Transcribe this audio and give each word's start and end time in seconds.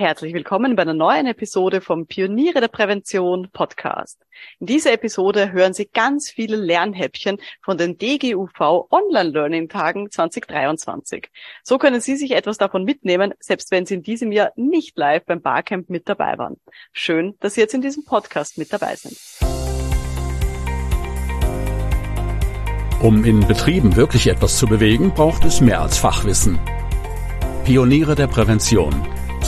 Herzlich 0.00 0.32
willkommen 0.32 0.76
bei 0.76 0.80
einer 0.80 0.94
neuen 0.94 1.26
Episode 1.26 1.82
vom 1.82 2.06
Pioniere 2.06 2.62
der 2.62 2.68
Prävention 2.68 3.50
Podcast. 3.52 4.18
In 4.58 4.66
dieser 4.66 4.94
Episode 4.94 5.52
hören 5.52 5.74
Sie 5.74 5.90
ganz 5.92 6.30
viele 6.30 6.56
Lernhäppchen 6.56 7.36
von 7.60 7.76
den 7.76 7.98
DGUV 7.98 8.86
Online 8.90 9.28
Learning 9.28 9.68
Tagen 9.68 10.10
2023. 10.10 11.28
So 11.62 11.76
können 11.76 12.00
Sie 12.00 12.16
sich 12.16 12.30
etwas 12.30 12.56
davon 12.56 12.84
mitnehmen, 12.84 13.34
selbst 13.40 13.70
wenn 13.72 13.84
Sie 13.84 13.92
in 13.92 14.02
diesem 14.02 14.32
Jahr 14.32 14.52
nicht 14.56 14.96
live 14.96 15.26
beim 15.26 15.42
Barcamp 15.42 15.90
mit 15.90 16.08
dabei 16.08 16.38
waren. 16.38 16.56
Schön, 16.94 17.34
dass 17.40 17.52
Sie 17.52 17.60
jetzt 17.60 17.74
in 17.74 17.82
diesem 17.82 18.06
Podcast 18.06 18.56
mit 18.56 18.72
dabei 18.72 18.96
sind. 18.96 19.18
Um 23.02 23.22
in 23.26 23.46
Betrieben 23.46 23.96
wirklich 23.96 24.28
etwas 24.28 24.56
zu 24.56 24.66
bewegen, 24.66 25.12
braucht 25.12 25.44
es 25.44 25.60
mehr 25.60 25.82
als 25.82 25.98
Fachwissen. 25.98 26.58
Pioniere 27.66 28.14
der 28.14 28.28
Prävention– 28.28 29.06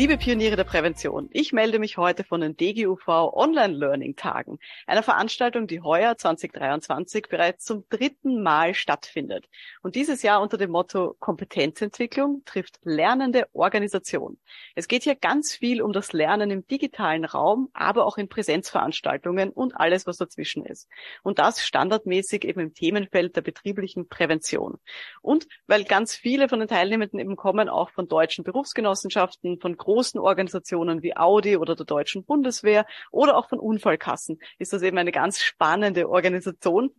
Liebe 0.00 0.16
Pioniere 0.16 0.56
der 0.56 0.64
Prävention, 0.64 1.28
ich 1.30 1.52
melde 1.52 1.78
mich 1.78 1.98
heute 1.98 2.24
von 2.24 2.40
den 2.40 2.56
DGUV 2.56 3.06
Online 3.06 3.74
Learning 3.74 4.16
Tagen, 4.16 4.58
einer 4.86 5.02
Veranstaltung, 5.02 5.66
die 5.66 5.82
heuer 5.82 6.16
2023 6.16 7.26
bereits 7.28 7.66
zum 7.66 7.84
dritten 7.90 8.42
Mal 8.42 8.72
stattfindet. 8.72 9.46
Und 9.82 9.96
dieses 9.96 10.22
Jahr 10.22 10.40
unter 10.40 10.56
dem 10.56 10.70
Motto 10.70 11.16
Kompetenzentwicklung 11.18 12.40
trifft 12.46 12.78
lernende 12.82 13.46
Organisation. 13.52 14.38
Es 14.74 14.88
geht 14.88 15.02
hier 15.02 15.16
ganz 15.16 15.54
viel 15.54 15.82
um 15.82 15.92
das 15.92 16.14
Lernen 16.14 16.50
im 16.50 16.66
digitalen 16.66 17.26
Raum, 17.26 17.68
aber 17.74 18.06
auch 18.06 18.16
in 18.16 18.30
Präsenzveranstaltungen 18.30 19.50
und 19.50 19.76
alles, 19.76 20.06
was 20.06 20.16
dazwischen 20.16 20.64
ist. 20.64 20.88
Und 21.22 21.38
das 21.38 21.62
standardmäßig 21.62 22.44
eben 22.46 22.60
im 22.60 22.72
Themenfeld 22.72 23.36
der 23.36 23.42
betrieblichen 23.42 24.08
Prävention. 24.08 24.78
Und 25.20 25.46
weil 25.66 25.84
ganz 25.84 26.14
viele 26.14 26.48
von 26.48 26.60
den 26.60 26.68
Teilnehmenden 26.68 27.20
eben 27.20 27.36
kommen, 27.36 27.68
auch 27.68 27.90
von 27.90 28.08
deutschen 28.08 28.44
Berufsgenossenschaften, 28.44 29.60
von 29.60 29.76
großen 29.90 30.20
Organisationen 30.20 31.02
wie 31.02 31.16
Audi 31.16 31.56
oder 31.56 31.74
der 31.74 31.84
Deutschen 31.84 32.24
Bundeswehr 32.24 32.86
oder 33.10 33.36
auch 33.36 33.48
von 33.48 33.58
Unfallkassen. 33.58 34.38
Ist 34.58 34.72
das 34.72 34.82
eben 34.82 34.98
eine 34.98 35.10
ganz 35.10 35.40
spannende 35.40 36.08
Organisation, 36.08 36.92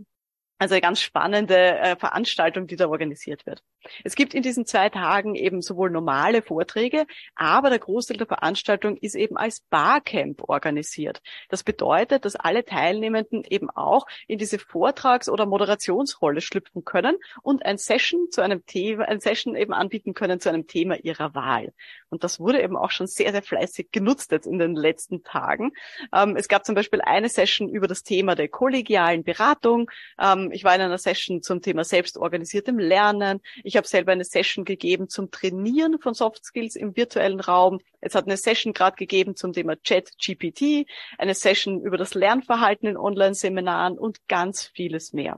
also 0.62 0.76
eine 0.76 0.82
ganz 0.82 1.02
spannende 1.02 1.80
äh, 1.80 1.96
Veranstaltung, 1.96 2.68
die 2.68 2.76
da 2.76 2.88
organisiert 2.88 3.48
wird. 3.48 3.64
Es 4.04 4.14
gibt 4.14 4.36
in 4.36 4.44
diesen 4.44 4.68
zwei 4.68 4.90
Tagen 4.90 5.34
eben 5.34 5.64
sowohl 5.64 5.90
normale 5.90 6.44
Vorträge, 6.44 7.08
aber 7.34 7.72
der 7.72 7.80
Großteil 7.80 8.18
der 8.18 8.28
Veranstaltung 8.28 8.96
ist 8.98 9.16
eben 9.16 9.38
als 9.38 9.62
Barcamp 9.72 10.48
organisiert. 10.48 11.24
Das 11.50 11.64
bedeutet, 11.64 12.26
dass 12.26 12.36
alle 12.36 12.64
Teilnehmenden 12.64 13.44
eben 13.44 13.72
auch 13.72 14.06
in 14.28 14.38
diese 14.38 14.60
Vortrags- 14.60 15.30
oder 15.30 15.48
Moderationsrolle 15.48 16.42
schlüpfen 16.42 16.86
können 16.86 17.18
und 17.42 17.66
ein 17.66 17.80
Session 17.80 18.28
zu 18.30 18.42
einem 18.42 18.64
Thema, 18.68 19.06
ein 19.06 19.20
Session 19.20 19.56
eben 19.56 19.74
anbieten 19.74 20.14
können 20.14 20.40
zu 20.40 20.50
einem 20.50 20.68
Thema 20.68 20.96
ihrer 20.98 21.34
Wahl. 21.34 21.74
Und 22.10 22.24
das 22.24 22.40
wurde 22.40 22.62
eben 22.62 22.78
auch 22.78 22.92
schon 22.92 23.08
sehr, 23.08 23.32
sehr 23.32 23.42
fleißig 23.42 23.92
genutzt 23.92 24.32
jetzt 24.32 24.46
in 24.46 24.60
den 24.60 24.76
letzten 24.76 25.24
Tagen. 25.24 25.72
Ähm, 26.14 26.36
es 26.36 26.48
gab 26.48 26.68
zum 26.68 26.76
Beispiel 26.76 27.02
eine 27.02 27.30
Session 27.30 27.68
über 27.68 27.88
das 27.88 28.04
Thema 28.04 28.36
der 28.36 28.48
kollegialen 28.48 29.24
Beratung. 29.24 29.90
Ähm, 30.20 30.51
ich 30.52 30.64
war 30.64 30.76
in 30.76 30.82
einer 30.82 30.98
Session 30.98 31.42
zum 31.42 31.62
Thema 31.62 31.84
selbstorganisiertem 31.84 32.80
Lernen. 32.80 33.42
Ich 33.64 33.78
habe 33.78 33.88
selber 33.88 34.12
eine 34.12 34.24
Session 34.24 34.66
gegeben 34.66 35.10
zum 35.10 35.32
Trainieren 35.32 36.00
von 36.00 36.14
Soft 36.14 36.46
Skills 36.46 36.76
im 36.76 36.96
virtuellen 36.96 37.40
Raum. 37.40 37.80
Es 38.00 38.16
hat 38.16 38.26
eine 38.26 38.38
Session 38.38 38.74
gerade 38.74 38.96
gegeben 38.96 39.36
zum 39.36 39.54
Thema 39.54 39.82
Chat 39.82 40.12
GPT, 40.18 40.88
eine 41.18 41.36
Session 41.36 41.82
über 41.82 41.98
das 41.98 42.14
Lernverhalten 42.14 42.88
in 42.88 42.98
Online-Seminaren 42.98 43.98
und 43.98 44.28
ganz 44.28 44.68
vieles 44.68 45.14
mehr. 45.14 45.38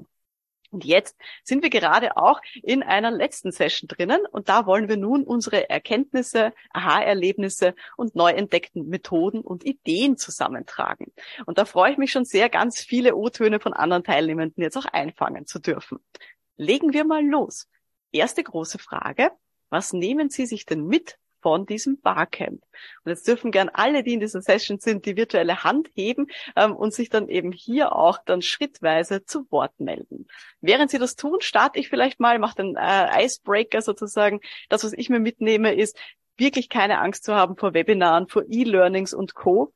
Und 0.74 0.86
jetzt 0.86 1.16
sind 1.44 1.62
wir 1.62 1.70
gerade 1.70 2.18
auch 2.18 2.42
in 2.64 2.82
einer 2.82 3.12
letzten 3.12 3.52
Session 3.52 3.88
drinnen 3.88 4.26
und 4.26 4.50
da 4.50 4.66
wollen 4.66 4.90
wir 4.90 4.98
nun 4.98 5.24
unsere 5.24 5.70
Erkenntnisse, 5.70 6.52
Aha-Erlebnisse 6.72 7.76
und 7.96 8.16
neu 8.16 8.32
entdeckten 8.32 8.90
Methoden 8.90 9.42
und 9.42 9.64
Ideen 9.64 10.18
zusammentragen. 10.18 11.14
Und 11.46 11.60
da 11.60 11.66
freue 11.66 11.92
ich 11.92 12.00
mich 12.00 12.12
schon 12.12 12.26
sehr, 12.26 12.50
ganz 12.50 12.82
viele 12.82 13.16
O-Töne 13.16 13.60
von 13.60 13.74
anderen 13.74 14.04
Teilnehmenden 14.04 14.64
jetzt 14.64 14.76
auch 14.76 14.86
einfangen 14.86 15.46
zu 15.46 15.60
dürfen. 15.60 16.00
Legen 16.58 16.92
wir 16.92 17.06
mal 17.06 17.24
los. 17.24 17.68
Erste 18.12 18.44
große 18.44 18.80
Frage. 18.80 19.32
Was 19.70 19.94
nehmen 19.94 20.32
Sie 20.32 20.48
sich 20.48 20.66
denn 20.66 20.88
mit 20.88 21.20
von 21.44 21.68
diesem 21.68 22.00
Barcamp. 22.00 22.64
Und 23.04 23.10
jetzt 23.10 23.28
dürfen 23.28 23.52
gern 23.52 23.70
alle, 23.70 24.02
die 24.02 24.14
in 24.14 24.20
dieser 24.22 24.42
Session 24.42 24.80
sind, 24.80 25.06
die 25.06 25.16
virtuelle 25.16 25.64
Hand 25.64 25.90
heben 25.94 26.28
ähm, 26.56 26.76
und 26.76 26.94
sich 26.94 27.10
dann 27.10 27.28
eben 27.28 27.52
hier 27.52 27.96
auch 27.96 28.18
dann 28.26 28.42
schrittweise 28.42 29.26
zu 29.26 29.46
Wort 29.52 29.80
melden. 29.80 30.28
Während 30.62 30.90
Sie 30.90 30.98
das 30.98 31.16
tun, 31.16 31.42
starte 31.42 31.80
ich 31.80 31.90
vielleicht 31.90 32.20
mal, 32.20 32.40
mache 32.40 32.56
den 32.56 32.76
äh, 32.76 33.26
Icebreaker 33.26 33.82
sozusagen. 33.82 34.40
Das, 34.70 34.84
was 34.84 34.94
ich 34.94 35.10
mir 35.10 35.20
mitnehme, 35.20 35.76
ist 35.76 36.00
wirklich 36.38 36.70
keine 36.70 37.00
Angst 37.00 37.26
zu 37.26 37.36
haben 37.36 37.58
vor 37.58 37.74
Webinaren, 37.74 38.28
vor 38.28 38.44
E-Learnings 38.48 39.14
und 39.14 39.36
Co 39.36 39.74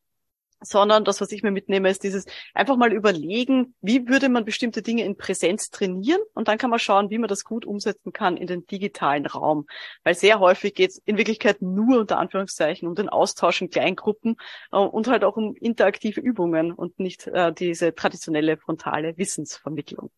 sondern 0.62 1.06
das, 1.06 1.22
was 1.22 1.32
ich 1.32 1.44
mir 1.44 1.52
mitnehme, 1.52 1.90
ist 1.90 2.04
dieses 2.04 2.26
einfach 2.54 2.78
mal 2.78 2.92
überlegen, 2.92 3.76
wie 3.82 4.08
würde 4.08 4.30
man 4.30 4.46
bestimmte 4.46 4.82
Dinge 4.82 5.04
in 5.04 5.18
Präsenz 5.18 5.70
trainieren 5.70 6.22
und 6.34 6.48
dann 6.48 6.58
kann 6.58 6.70
man 6.70 6.80
schauen, 6.80 7.10
wie 7.10 7.18
man 7.18 7.28
das 7.28 7.44
gut 7.44 7.66
umsetzen 7.66 8.14
kann 8.14 8.38
in 8.38 8.48
den 8.48 8.66
digitalen 8.66 9.26
Raum. 9.26 9.68
Weil 10.04 10.16
sehr 10.16 10.40
häufig 10.40 10.74
geht 10.74 10.92
es 10.92 10.98
in 11.06 11.18
Wirklichkeit 11.18 11.62
nur 11.62 12.00
unter 12.00 12.18
Anführungszeichen 12.18 12.88
um 12.88 12.96
den 12.96 13.10
Austausch 13.10 13.62
in 13.62 13.70
Kleingruppen 13.70 14.38
äh, 14.72 14.78
und 14.78 15.08
halt 15.08 15.24
auch 15.24 15.38
um 15.38 15.56
interaktive 15.56 16.22
Übungen 16.22 16.72
und 16.72 17.00
nicht 17.00 17.28
äh, 17.28 17.54
diese 17.54 17.94
traditionelle 17.96 18.58
frontale 18.58 19.18
Wissensvermittlung. 19.18 20.12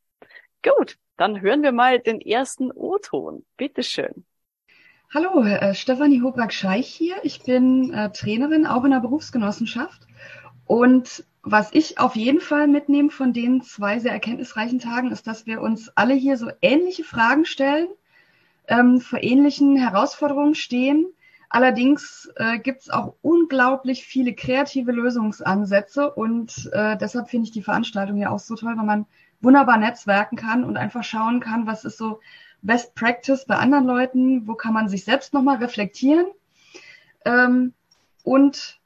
Gut, 0.64 0.98
dann 1.18 1.42
hören 1.42 1.64
wir 1.64 1.72
mal 1.72 2.00
den 2.00 2.20
ersten 2.20 2.72
O-Ton. 2.72 3.46
Bitteschön. 3.58 4.26
Hallo, 5.12 5.42
äh, 5.44 5.74
Stefanie 5.74 6.22
Hobrak-Scheich 6.22 6.86
hier. 6.86 7.16
Ich 7.24 7.42
bin 7.42 7.92
äh, 7.92 8.12
Trainerin, 8.12 8.68
auch 8.68 8.84
in 8.84 8.92
der 8.92 9.00
Berufsgenossenschaft. 9.00 10.06
Und 10.68 11.25
was 11.42 11.74
ich 11.74 11.97
auf 11.97 12.16
jeden 12.16 12.40
Fall 12.40 12.68
mitnehme 12.68 13.09
von 13.09 13.34
den 13.34 13.64
zwei 13.64 13.98
sehr 13.98 14.12
erkenntnisreichen 14.12 14.78
Tagen, 14.78 15.09
ist, 15.12 15.25
dass 15.25 15.48
wir 15.48 15.62
uns 15.62 15.90
alle 15.96 16.14
hier 16.14 16.38
so 16.38 16.52
ähnliche 16.62 17.03
Fragen 17.03 17.46
stellen, 17.46 17.88
ähm, 18.68 19.02
vor 19.02 19.24
ähnlichen 19.24 19.78
Herausforderungen 19.78 20.53
stehen. 20.53 21.08
Allerdings 21.50 22.31
äh, 22.36 22.59
gibt 22.59 22.81
es 22.81 22.92
auch 22.92 23.16
unglaublich 23.24 24.06
viele 24.06 24.36
kreative 24.36 24.92
Lösungsansätze 24.92 26.12
und 26.12 26.69
äh, 26.72 26.96
deshalb 26.98 27.31
finde 27.31 27.46
ich 27.46 27.52
die 27.52 27.64
Veranstaltung 27.64 28.18
ja 28.18 28.30
auch 28.30 28.38
so 28.38 28.56
toll, 28.56 28.78
weil 28.78 28.86
man 28.86 29.08
wunderbar 29.42 29.80
netzwerken 29.80 30.36
kann 30.36 30.64
und 30.64 30.78
einfach 30.78 31.03
schauen 31.03 31.40
kann, 31.40 31.66
was 31.66 31.84
ist 31.84 31.98
so 31.98 32.19
Best 32.62 32.96
Practice 32.96 33.46
bei 33.46 33.56
anderen 33.56 33.86
Leuten, 33.86 34.47
wo 34.47 34.56
kann 34.56 34.74
man 34.74 34.90
sich 34.90 35.06
selbst 35.06 35.34
nochmal 35.34 35.58
reflektieren. 35.58 36.28
Ähm, 37.25 37.74
und 38.24 38.80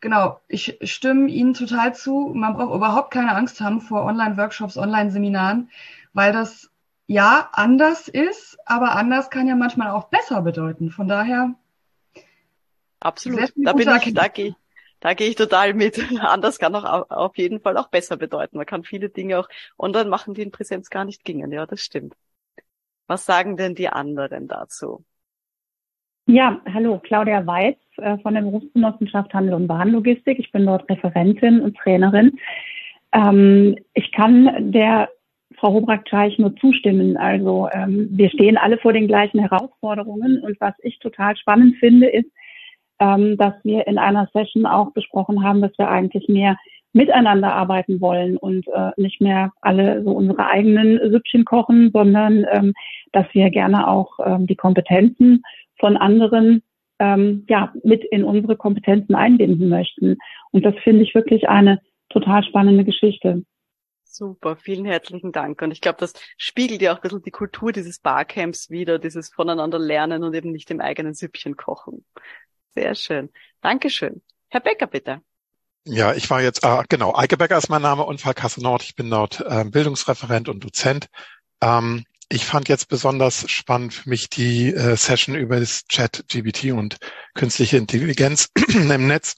Genau, 0.00 0.40
ich 0.46 0.78
stimme 0.82 1.28
Ihnen 1.28 1.54
total 1.54 1.94
zu. 1.94 2.30
Man 2.32 2.54
braucht 2.54 2.74
überhaupt 2.74 3.10
keine 3.10 3.34
Angst 3.34 3.60
haben 3.60 3.80
vor 3.80 4.04
Online-Workshops, 4.04 4.76
Online-Seminaren, 4.76 5.70
weil 6.12 6.32
das 6.32 6.70
ja 7.08 7.48
anders 7.52 8.06
ist, 8.06 8.58
aber 8.64 8.92
anders 8.92 9.28
kann 9.30 9.48
ja 9.48 9.56
manchmal 9.56 9.90
auch 9.90 10.04
besser 10.04 10.42
bedeuten. 10.42 10.90
Von 10.90 11.08
daher. 11.08 11.54
Absolut. 13.00 13.52
Da 13.56 13.72
bin 13.72 13.88
ich, 13.88 14.14
da 14.14 14.28
gehe, 14.28 14.54
da 15.00 15.14
gehe 15.14 15.28
ich 15.28 15.36
total 15.36 15.74
mit. 15.74 15.98
Anders 16.20 16.58
kann 16.58 16.74
auch 16.74 17.10
auf 17.10 17.36
jeden 17.36 17.60
Fall 17.60 17.76
auch 17.76 17.88
besser 17.88 18.16
bedeuten. 18.16 18.56
Man 18.56 18.66
kann 18.66 18.84
viele 18.84 19.08
Dinge 19.08 19.38
auch 19.38 19.48
online 19.78 20.10
machen, 20.10 20.34
die 20.34 20.42
in 20.42 20.50
Präsenz 20.52 20.90
gar 20.90 21.04
nicht 21.04 21.24
gingen. 21.24 21.50
Ja, 21.50 21.66
das 21.66 21.80
stimmt. 21.80 22.14
Was 23.08 23.24
sagen 23.24 23.56
denn 23.56 23.74
die 23.74 23.88
anderen 23.88 24.46
dazu? 24.48 25.04
Ja, 26.26 26.60
hallo, 26.72 27.00
Claudia 27.02 27.46
Weiz 27.46 27.78
äh, 27.96 28.18
von 28.18 28.34
der 28.34 28.42
Berufsgenossenschaft 28.42 29.32
Handel 29.32 29.54
und 29.54 29.66
Bahnlogistik. 29.66 30.38
Ich 30.38 30.52
bin 30.52 30.66
dort 30.66 30.88
Referentin 30.90 31.62
und 31.62 31.76
Trainerin. 31.78 32.38
Ähm, 33.12 33.76
ich 33.94 34.12
kann 34.12 34.70
der 34.72 35.08
Frau 35.56 35.72
Hobrak-Teich 35.72 36.38
nur 36.38 36.54
zustimmen. 36.56 37.16
Also 37.16 37.70
ähm, 37.72 38.08
wir 38.12 38.28
stehen 38.28 38.58
alle 38.58 38.76
vor 38.76 38.92
den 38.92 39.08
gleichen 39.08 39.40
Herausforderungen 39.40 40.42
und 40.42 40.60
was 40.60 40.74
ich 40.82 40.98
total 40.98 41.34
spannend 41.38 41.76
finde, 41.78 42.08
ist, 42.08 42.30
ähm, 43.00 43.38
dass 43.38 43.54
wir 43.64 43.86
in 43.86 43.96
einer 43.96 44.28
Session 44.34 44.66
auch 44.66 44.92
besprochen 44.92 45.42
haben, 45.42 45.62
dass 45.62 45.76
wir 45.78 45.88
eigentlich 45.88 46.28
mehr 46.28 46.58
miteinander 46.92 47.52
arbeiten 47.52 48.00
wollen 48.00 48.36
und 48.36 48.66
äh, 48.68 48.90
nicht 48.96 49.20
mehr 49.20 49.52
alle 49.60 50.02
so 50.02 50.10
unsere 50.12 50.46
eigenen 50.46 50.98
Süppchen 51.10 51.44
kochen, 51.44 51.90
sondern 51.92 52.46
ähm, 52.50 52.74
dass 53.12 53.26
wir 53.32 53.50
gerne 53.50 53.88
auch 53.88 54.18
ähm, 54.24 54.46
die 54.46 54.56
Kompetenzen 54.56 55.42
von 55.78 55.96
anderen 55.96 56.62
ähm, 56.98 57.44
ja, 57.48 57.72
mit 57.84 58.04
in 58.04 58.24
unsere 58.24 58.56
Kompetenzen 58.56 59.14
einbinden 59.14 59.68
möchten. 59.68 60.16
Und 60.50 60.64
das 60.64 60.74
finde 60.82 61.02
ich 61.02 61.14
wirklich 61.14 61.48
eine 61.48 61.80
total 62.08 62.42
spannende 62.44 62.84
Geschichte. 62.84 63.44
Super, 64.02 64.56
vielen 64.56 64.84
herzlichen 64.84 65.30
Dank. 65.30 65.62
Und 65.62 65.70
ich 65.70 65.80
glaube, 65.80 65.98
das 66.00 66.14
spiegelt 66.38 66.82
ja 66.82 66.92
auch 66.92 66.96
ein 66.96 67.02
bisschen 67.02 67.22
die 67.22 67.30
Kultur 67.30 67.72
dieses 67.72 68.00
Barcamps 68.00 68.70
wieder, 68.70 68.98
dieses 68.98 69.28
voneinander 69.28 69.78
lernen 69.78 70.24
und 70.24 70.34
eben 70.34 70.50
nicht 70.50 70.70
im 70.70 70.80
eigenen 70.80 71.14
Süppchen 71.14 71.56
kochen. 71.56 72.04
Sehr 72.74 72.94
schön. 72.94 73.30
Dankeschön. 73.60 74.22
Herr 74.48 74.60
Becker, 74.60 74.86
bitte. 74.86 75.20
Ja, 75.90 76.12
ich 76.12 76.28
war 76.28 76.42
jetzt, 76.42 76.64
ah, 76.64 76.84
genau, 76.86 77.14
Eike 77.16 77.38
Becker 77.38 77.56
ist 77.56 77.70
mein 77.70 77.80
Name, 77.80 78.04
Unfallkasse 78.04 78.62
Nord. 78.62 78.82
Ich 78.82 78.94
bin 78.94 79.08
dort 79.08 79.40
äh, 79.40 79.64
Bildungsreferent 79.64 80.50
und 80.50 80.62
Dozent. 80.62 81.08
Ähm, 81.62 82.04
ich 82.28 82.44
fand 82.44 82.68
jetzt 82.68 82.88
besonders 82.88 83.50
spannend 83.50 83.94
für 83.94 84.10
mich 84.10 84.28
die 84.28 84.74
äh, 84.74 84.96
Session 84.96 85.34
über 85.34 85.58
das 85.58 85.86
Chat 85.86 86.24
GBT 86.28 86.72
und 86.72 86.98
künstliche 87.34 87.78
Intelligenz 87.78 88.50
im 88.68 89.06
Netz, 89.06 89.36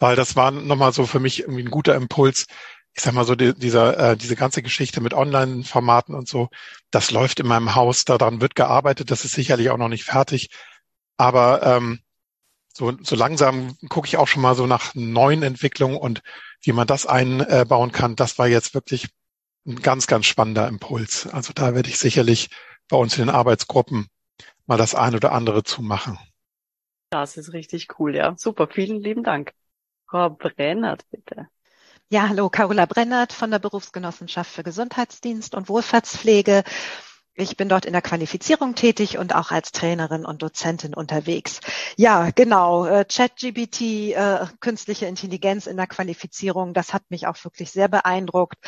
weil 0.00 0.16
das 0.16 0.34
war 0.34 0.50
nochmal 0.50 0.92
so 0.92 1.06
für 1.06 1.20
mich 1.20 1.40
irgendwie 1.40 1.62
ein 1.62 1.70
guter 1.70 1.94
Impuls, 1.94 2.46
ich 2.94 3.02
sag 3.02 3.14
mal 3.14 3.24
so, 3.24 3.36
die, 3.36 3.54
dieser, 3.54 3.98
äh, 3.98 4.16
diese 4.16 4.34
ganze 4.34 4.62
Geschichte 4.62 5.00
mit 5.00 5.14
Online-Formaten 5.14 6.12
und 6.12 6.28
so, 6.28 6.48
das 6.90 7.12
läuft 7.12 7.38
in 7.38 7.46
meinem 7.46 7.76
Haus, 7.76 8.02
daran 8.04 8.40
wird 8.40 8.56
gearbeitet, 8.56 9.12
das 9.12 9.24
ist 9.24 9.34
sicherlich 9.36 9.70
auch 9.70 9.78
noch 9.78 9.88
nicht 9.88 10.04
fertig. 10.04 10.48
Aber 11.18 11.62
ähm, 11.62 12.00
so, 12.72 12.92
so 13.02 13.16
langsam 13.16 13.76
gucke 13.88 14.06
ich 14.06 14.16
auch 14.16 14.28
schon 14.28 14.42
mal 14.42 14.54
so 14.54 14.66
nach 14.66 14.94
neuen 14.94 15.42
Entwicklungen 15.42 15.96
und 15.96 16.22
wie 16.62 16.72
man 16.72 16.86
das 16.86 17.06
einbauen 17.06 17.92
kann. 17.92 18.16
Das 18.16 18.38
war 18.38 18.46
jetzt 18.46 18.74
wirklich 18.74 19.08
ein 19.66 19.82
ganz, 19.82 20.06
ganz 20.06 20.26
spannender 20.26 20.68
Impuls. 20.68 21.26
Also 21.26 21.52
da 21.52 21.74
werde 21.74 21.88
ich 21.88 21.98
sicherlich 21.98 22.50
bei 22.88 22.96
uns 22.96 23.16
in 23.18 23.26
den 23.26 23.34
Arbeitsgruppen 23.34 24.08
mal 24.66 24.78
das 24.78 24.94
ein 24.94 25.14
oder 25.14 25.32
andere 25.32 25.62
zu 25.62 25.82
machen. 25.82 26.18
Das 27.10 27.36
ist 27.36 27.52
richtig 27.52 27.98
cool, 27.98 28.14
ja. 28.14 28.34
Super, 28.36 28.68
vielen 28.68 29.00
lieben 29.00 29.24
Dank. 29.24 29.52
Frau 30.08 30.30
Brennert, 30.30 31.04
bitte. 31.10 31.48
Ja, 32.08 32.28
hallo, 32.28 32.50
Carola 32.50 32.86
Brennert 32.86 33.32
von 33.32 33.50
der 33.50 33.60
Berufsgenossenschaft 33.60 34.50
für 34.50 34.64
Gesundheitsdienst 34.64 35.54
und 35.54 35.68
Wohlfahrtspflege. 35.68 36.64
Ich 37.40 37.56
bin 37.56 37.70
dort 37.70 37.86
in 37.86 37.92
der 37.92 38.02
Qualifizierung 38.02 38.74
tätig 38.74 39.16
und 39.16 39.34
auch 39.34 39.50
als 39.50 39.72
Trainerin 39.72 40.26
und 40.26 40.42
Dozentin 40.42 40.92
unterwegs. 40.92 41.60
Ja, 41.96 42.30
genau. 42.34 42.84
Äh, 42.84 43.06
ChatGPT, 43.06 44.12
äh, 44.12 44.46
künstliche 44.60 45.06
Intelligenz 45.06 45.66
in 45.66 45.78
der 45.78 45.86
Qualifizierung, 45.86 46.74
das 46.74 46.92
hat 46.92 47.02
mich 47.08 47.26
auch 47.26 47.42
wirklich 47.42 47.70
sehr 47.70 47.88
beeindruckt. 47.88 48.58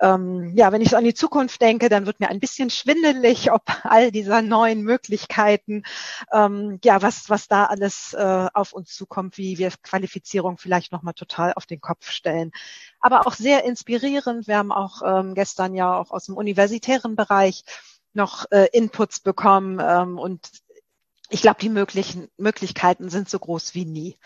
Ähm, 0.00 0.52
ja, 0.56 0.72
wenn 0.72 0.82
ich 0.82 0.90
so 0.90 0.96
an 0.96 1.04
die 1.04 1.14
Zukunft 1.14 1.62
denke, 1.62 1.88
dann 1.88 2.04
wird 2.04 2.20
mir 2.20 2.28
ein 2.28 2.40
bisschen 2.40 2.68
schwindelig, 2.68 3.50
ob 3.50 3.62
all 3.84 4.10
dieser 4.12 4.42
neuen 4.42 4.82
Möglichkeiten, 4.82 5.84
ähm, 6.30 6.78
ja, 6.84 7.00
was, 7.00 7.30
was 7.30 7.48
da 7.48 7.64
alles 7.64 8.12
äh, 8.12 8.48
auf 8.52 8.74
uns 8.74 8.94
zukommt, 8.94 9.38
wie 9.38 9.56
wir 9.56 9.70
Qualifizierung 9.82 10.58
vielleicht 10.58 10.92
nochmal 10.92 11.14
total 11.14 11.54
auf 11.54 11.64
den 11.64 11.80
Kopf 11.80 12.10
stellen 12.10 12.52
aber 13.00 13.26
auch 13.26 13.34
sehr 13.34 13.64
inspirierend. 13.64 14.48
Wir 14.48 14.56
haben 14.56 14.72
auch 14.72 15.02
ähm, 15.04 15.34
gestern 15.34 15.74
ja 15.74 15.96
auch 15.96 16.10
aus 16.10 16.26
dem 16.26 16.36
universitären 16.36 17.16
Bereich 17.16 17.64
noch 18.12 18.46
äh, 18.50 18.68
Inputs 18.72 19.20
bekommen 19.20 19.80
ähm, 19.82 20.18
und 20.18 20.50
ich 21.30 21.42
glaube, 21.42 21.60
die 21.60 21.68
möglichen 21.68 22.28
Möglichkeiten 22.36 23.10
sind 23.10 23.28
so 23.28 23.38
groß 23.38 23.74
wie 23.74 23.84
nie. 23.84 24.18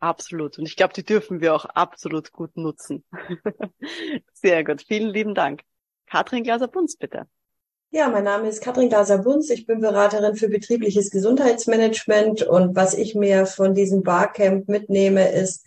Absolut. 0.00 0.58
Und 0.58 0.66
ich 0.66 0.76
glaube, 0.76 0.92
die 0.92 1.04
dürfen 1.04 1.40
wir 1.40 1.54
auch 1.54 1.64
absolut 1.64 2.32
gut 2.32 2.56
nutzen. 2.56 3.04
Sehr 4.34 4.64
gut. 4.64 4.82
Vielen 4.86 5.10
lieben 5.10 5.34
Dank. 5.34 5.62
Katrin 6.06 6.42
Glaser-Bunz, 6.42 6.96
bitte. 6.96 7.26
Ja, 7.90 8.08
mein 8.08 8.24
Name 8.24 8.48
ist 8.48 8.60
Katrin 8.60 8.88
Glaser-Bunz. 8.88 9.50
Ich 9.50 9.66
bin 9.66 9.80
Beraterin 9.80 10.34
für 10.34 10.48
betriebliches 10.48 11.10
Gesundheitsmanagement. 11.10 12.42
Und 12.42 12.74
was 12.74 12.94
ich 12.94 13.14
mir 13.14 13.46
von 13.46 13.72
diesem 13.72 14.02
Barcamp 14.02 14.68
mitnehme, 14.68 15.30
ist, 15.30 15.64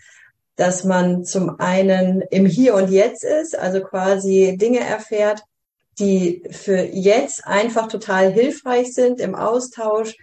dass 0.57 0.83
man 0.83 1.23
zum 1.23 1.59
einen 1.59 2.21
im 2.21 2.45
Hier 2.45 2.75
und 2.75 2.89
Jetzt 2.89 3.23
ist, 3.23 3.57
also 3.57 3.81
quasi 3.81 4.57
Dinge 4.59 4.81
erfährt, 4.81 5.41
die 5.99 6.43
für 6.51 6.77
jetzt 6.77 7.45
einfach 7.45 7.87
total 7.87 8.31
hilfreich 8.31 8.93
sind 8.93 9.19
im 9.19 9.35
Austausch 9.35 10.15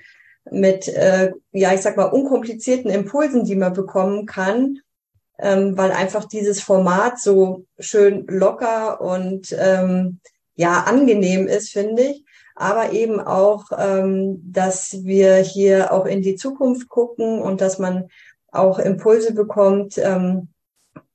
mit, 0.51 0.89
äh, 0.89 1.33
ja, 1.53 1.73
ich 1.73 1.81
sag 1.81 1.97
mal, 1.97 2.05
unkomplizierten 2.05 2.91
Impulsen, 2.91 3.45
die 3.45 3.57
man 3.57 3.73
bekommen 3.73 4.27
kann, 4.27 4.81
ähm, 5.39 5.77
weil 5.77 5.91
einfach 5.93 6.27
dieses 6.27 6.61
Format 6.61 7.19
so 7.19 7.65
schön 7.79 8.27
locker 8.29 9.01
und 9.01 9.55
ähm, 9.59 10.21
ja 10.55 10.85
angenehm 10.85 11.47
ist, 11.47 11.71
finde 11.71 12.03
ich. 12.03 12.25
Aber 12.57 12.93
eben 12.93 13.21
auch, 13.21 13.65
ähm, 13.77 14.41
dass 14.45 15.05
wir 15.05 15.37
hier 15.39 15.93
auch 15.93 16.07
in 16.07 16.23
die 16.23 16.37
Zukunft 16.37 16.89
gucken 16.89 17.41
und 17.41 17.61
dass 17.61 17.81
man 17.81 18.09
auch 18.53 18.79
Impulse 18.79 19.35
bekommt, 19.35 19.99
ähm, 19.99 20.49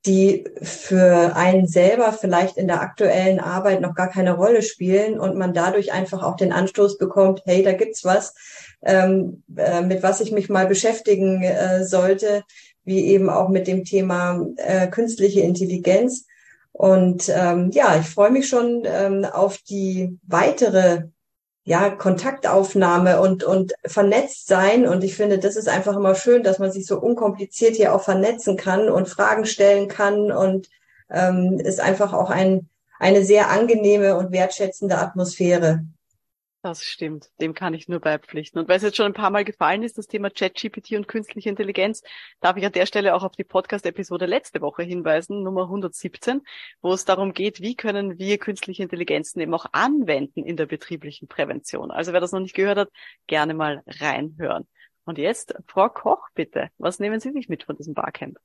die 0.06 0.44
für 0.62 1.36
einen 1.36 1.66
selber 1.66 2.12
vielleicht 2.12 2.56
in 2.56 2.68
der 2.68 2.80
aktuellen 2.80 3.38
Arbeit 3.38 3.82
noch 3.82 3.94
gar 3.94 4.08
keine 4.08 4.34
Rolle 4.34 4.62
spielen 4.62 5.20
und 5.20 5.36
man 5.36 5.52
dadurch 5.52 5.92
einfach 5.92 6.22
auch 6.22 6.36
den 6.36 6.52
Anstoß 6.52 6.96
bekommt, 6.96 7.42
hey, 7.44 7.62
da 7.62 7.72
gibt's 7.72 8.04
was, 8.04 8.34
ähm, 8.82 9.42
äh, 9.56 9.82
mit 9.82 10.02
was 10.02 10.20
ich 10.22 10.32
mich 10.32 10.48
mal 10.48 10.66
beschäftigen 10.66 11.42
äh, 11.42 11.84
sollte, 11.84 12.44
wie 12.84 13.04
eben 13.06 13.28
auch 13.28 13.50
mit 13.50 13.66
dem 13.66 13.84
Thema 13.84 14.46
äh, 14.56 14.88
künstliche 14.88 15.40
Intelligenz. 15.40 16.26
Und 16.72 17.28
ähm, 17.28 17.70
ja, 17.72 17.98
ich 18.00 18.06
freue 18.06 18.30
mich 18.30 18.48
schon 18.48 18.84
ähm, 18.86 19.26
auf 19.26 19.58
die 19.58 20.18
weitere 20.26 21.08
ja, 21.70 21.88
Kontaktaufnahme 21.88 23.20
und, 23.20 23.44
und 23.44 23.74
vernetzt 23.86 24.48
sein. 24.48 24.88
Und 24.88 25.04
ich 25.04 25.14
finde, 25.14 25.38
das 25.38 25.54
ist 25.54 25.68
einfach 25.68 25.96
immer 25.96 26.16
schön, 26.16 26.42
dass 26.42 26.58
man 26.58 26.72
sich 26.72 26.84
so 26.84 26.98
unkompliziert 26.98 27.76
hier 27.76 27.94
auch 27.94 28.02
vernetzen 28.02 28.56
kann 28.56 28.88
und 28.88 29.08
Fragen 29.08 29.46
stellen 29.46 29.86
kann 29.86 30.32
und 30.32 30.68
ähm, 31.10 31.60
ist 31.60 31.78
einfach 31.78 32.12
auch 32.12 32.28
ein, 32.28 32.68
eine 32.98 33.24
sehr 33.24 33.50
angenehme 33.50 34.16
und 34.16 34.32
wertschätzende 34.32 34.98
Atmosphäre. 34.98 35.84
Das 36.62 36.84
stimmt, 36.84 37.30
dem 37.40 37.54
kann 37.54 37.72
ich 37.72 37.88
nur 37.88 38.00
beipflichten. 38.00 38.60
Und 38.60 38.68
weil 38.68 38.76
es 38.76 38.82
jetzt 38.82 38.98
schon 38.98 39.06
ein 39.06 39.14
paar 39.14 39.30
Mal 39.30 39.46
gefallen 39.46 39.82
ist, 39.82 39.96
das 39.96 40.08
Thema 40.08 40.28
ChatGPT 40.28 40.92
und 40.92 41.08
künstliche 41.08 41.48
Intelligenz, 41.48 42.02
darf 42.42 42.58
ich 42.58 42.66
an 42.66 42.72
der 42.72 42.84
Stelle 42.84 43.14
auch 43.14 43.22
auf 43.22 43.34
die 43.34 43.44
Podcast-Episode 43.44 44.26
letzte 44.26 44.60
Woche 44.60 44.82
hinweisen, 44.82 45.42
Nummer 45.42 45.62
117, 45.62 46.42
wo 46.82 46.92
es 46.92 47.06
darum 47.06 47.32
geht, 47.32 47.62
wie 47.62 47.76
können 47.76 48.18
wir 48.18 48.36
künstliche 48.36 48.82
Intelligenzen 48.82 49.40
eben 49.40 49.54
auch 49.54 49.66
anwenden 49.72 50.44
in 50.44 50.58
der 50.58 50.66
betrieblichen 50.66 51.28
Prävention. 51.28 51.90
Also 51.90 52.12
wer 52.12 52.20
das 52.20 52.32
noch 52.32 52.40
nicht 52.40 52.54
gehört 52.54 52.76
hat, 52.76 52.90
gerne 53.26 53.54
mal 53.54 53.82
reinhören. 53.86 54.68
Und 55.04 55.16
jetzt, 55.16 55.54
Frau 55.66 55.88
Koch, 55.88 56.28
bitte, 56.34 56.68
was 56.76 56.98
nehmen 56.98 57.20
Sie 57.20 57.32
sich 57.32 57.48
mit 57.48 57.64
von 57.64 57.76
diesem 57.76 57.94
Barcamp? 57.94 58.38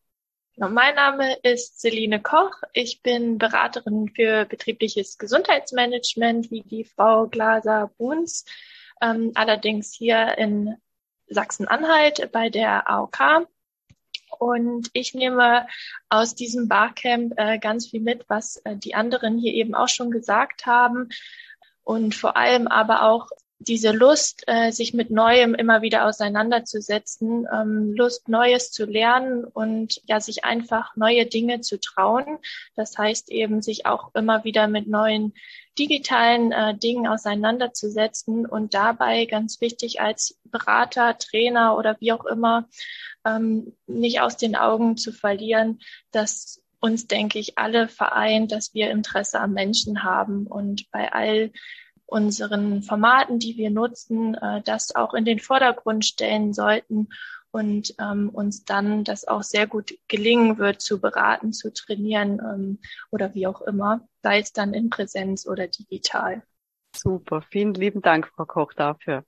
Mein 0.57 0.95
Name 0.95 1.35
ist 1.43 1.81
Celine 1.81 2.21
Koch. 2.21 2.61
Ich 2.71 3.01
bin 3.01 3.37
Beraterin 3.37 4.07
für 4.15 4.45
betriebliches 4.45 5.17
Gesundheitsmanagement 5.17 6.49
wie 6.49 6.61
die 6.61 6.85
Frau 6.85 7.27
Glaser-Buns, 7.27 8.45
ähm, 9.01 9.33
allerdings 9.35 9.93
hier 9.93 10.37
in 10.37 10.77
Sachsen-Anhalt 11.27 12.31
bei 12.31 12.49
der 12.49 12.89
AOK. 12.89 13.49
Und 14.39 14.89
ich 14.93 15.13
nehme 15.13 15.67
aus 16.07 16.35
diesem 16.35 16.69
Barcamp 16.69 17.33
äh, 17.35 17.59
ganz 17.59 17.89
viel 17.89 17.99
mit, 17.99 18.23
was 18.29 18.55
äh, 18.63 18.77
die 18.77 18.95
anderen 18.95 19.37
hier 19.37 19.53
eben 19.53 19.75
auch 19.75 19.89
schon 19.89 20.09
gesagt 20.09 20.65
haben. 20.65 21.09
Und 21.83 22.15
vor 22.15 22.37
allem 22.37 22.69
aber 22.69 23.03
auch 23.03 23.27
diese 23.59 23.91
Lust, 23.91 24.43
äh, 24.47 24.71
sich 24.71 24.93
mit 24.93 25.11
Neuem 25.11 25.55
immer 25.55 25.81
wieder 25.81 26.05
auseinanderzusetzen, 26.05 27.47
ähm, 27.51 27.93
Lust, 27.93 28.27
Neues 28.27 28.71
zu 28.71 28.85
lernen 28.85 29.45
und 29.45 30.01
ja, 30.05 30.19
sich 30.19 30.43
einfach 30.43 30.95
neue 30.95 31.25
Dinge 31.25 31.61
zu 31.61 31.79
trauen. 31.79 32.39
Das 32.75 32.97
heißt 32.97 33.31
eben, 33.31 33.61
sich 33.61 33.85
auch 33.85 34.13
immer 34.13 34.43
wieder 34.43 34.67
mit 34.67 34.87
neuen 34.87 35.33
digitalen 35.79 36.51
äh, 36.51 36.77
Dingen 36.77 37.07
auseinanderzusetzen 37.07 38.45
und 38.45 38.73
dabei 38.73 39.25
ganz 39.25 39.61
wichtig 39.61 40.01
als 40.01 40.39
Berater, 40.45 41.17
Trainer 41.17 41.77
oder 41.77 41.97
wie 41.99 42.11
auch 42.11 42.25
immer, 42.25 42.67
ähm, 43.25 43.73
nicht 43.87 44.21
aus 44.21 44.37
den 44.37 44.55
Augen 44.55 44.97
zu 44.97 45.11
verlieren, 45.11 45.79
dass 46.11 46.61
uns, 46.79 47.07
denke 47.07 47.39
ich, 47.39 47.57
alle 47.57 47.87
vereint, 47.87 48.51
dass 48.51 48.73
wir 48.73 48.91
Interesse 48.91 49.39
am 49.39 49.53
Menschen 49.53 50.03
haben 50.03 50.45
und 50.45 50.89
bei 50.91 51.11
all 51.11 51.51
unseren 52.05 52.83
Formaten, 52.83 53.39
die 53.39 53.57
wir 53.57 53.69
nutzen, 53.69 54.35
äh, 54.35 54.61
das 54.63 54.95
auch 54.95 55.13
in 55.13 55.25
den 55.25 55.39
Vordergrund 55.39 56.05
stellen 56.05 56.53
sollten 56.53 57.09
und 57.51 57.95
ähm, 57.99 58.29
uns 58.29 58.65
dann 58.65 59.03
das 59.05 59.27
auch 59.27 59.43
sehr 59.43 59.65
gut 59.65 59.97
gelingen 60.07 60.57
wird, 60.57 60.81
zu 60.81 60.99
beraten, 60.99 61.53
zu 61.53 61.71
trainieren 61.71 62.39
ähm, 62.39 62.79
oder 63.11 63.33
wie 63.33 63.47
auch 63.47 63.61
immer, 63.61 64.07
sei 64.21 64.39
es 64.39 64.51
dann 64.51 64.73
in 64.73 64.89
Präsenz 64.89 65.47
oder 65.47 65.67
digital. 65.67 66.43
Super, 66.93 67.41
vielen 67.49 67.73
lieben 67.73 68.01
Dank, 68.01 68.27
Frau 68.35 68.45
Koch, 68.45 68.73
dafür. 68.73 69.23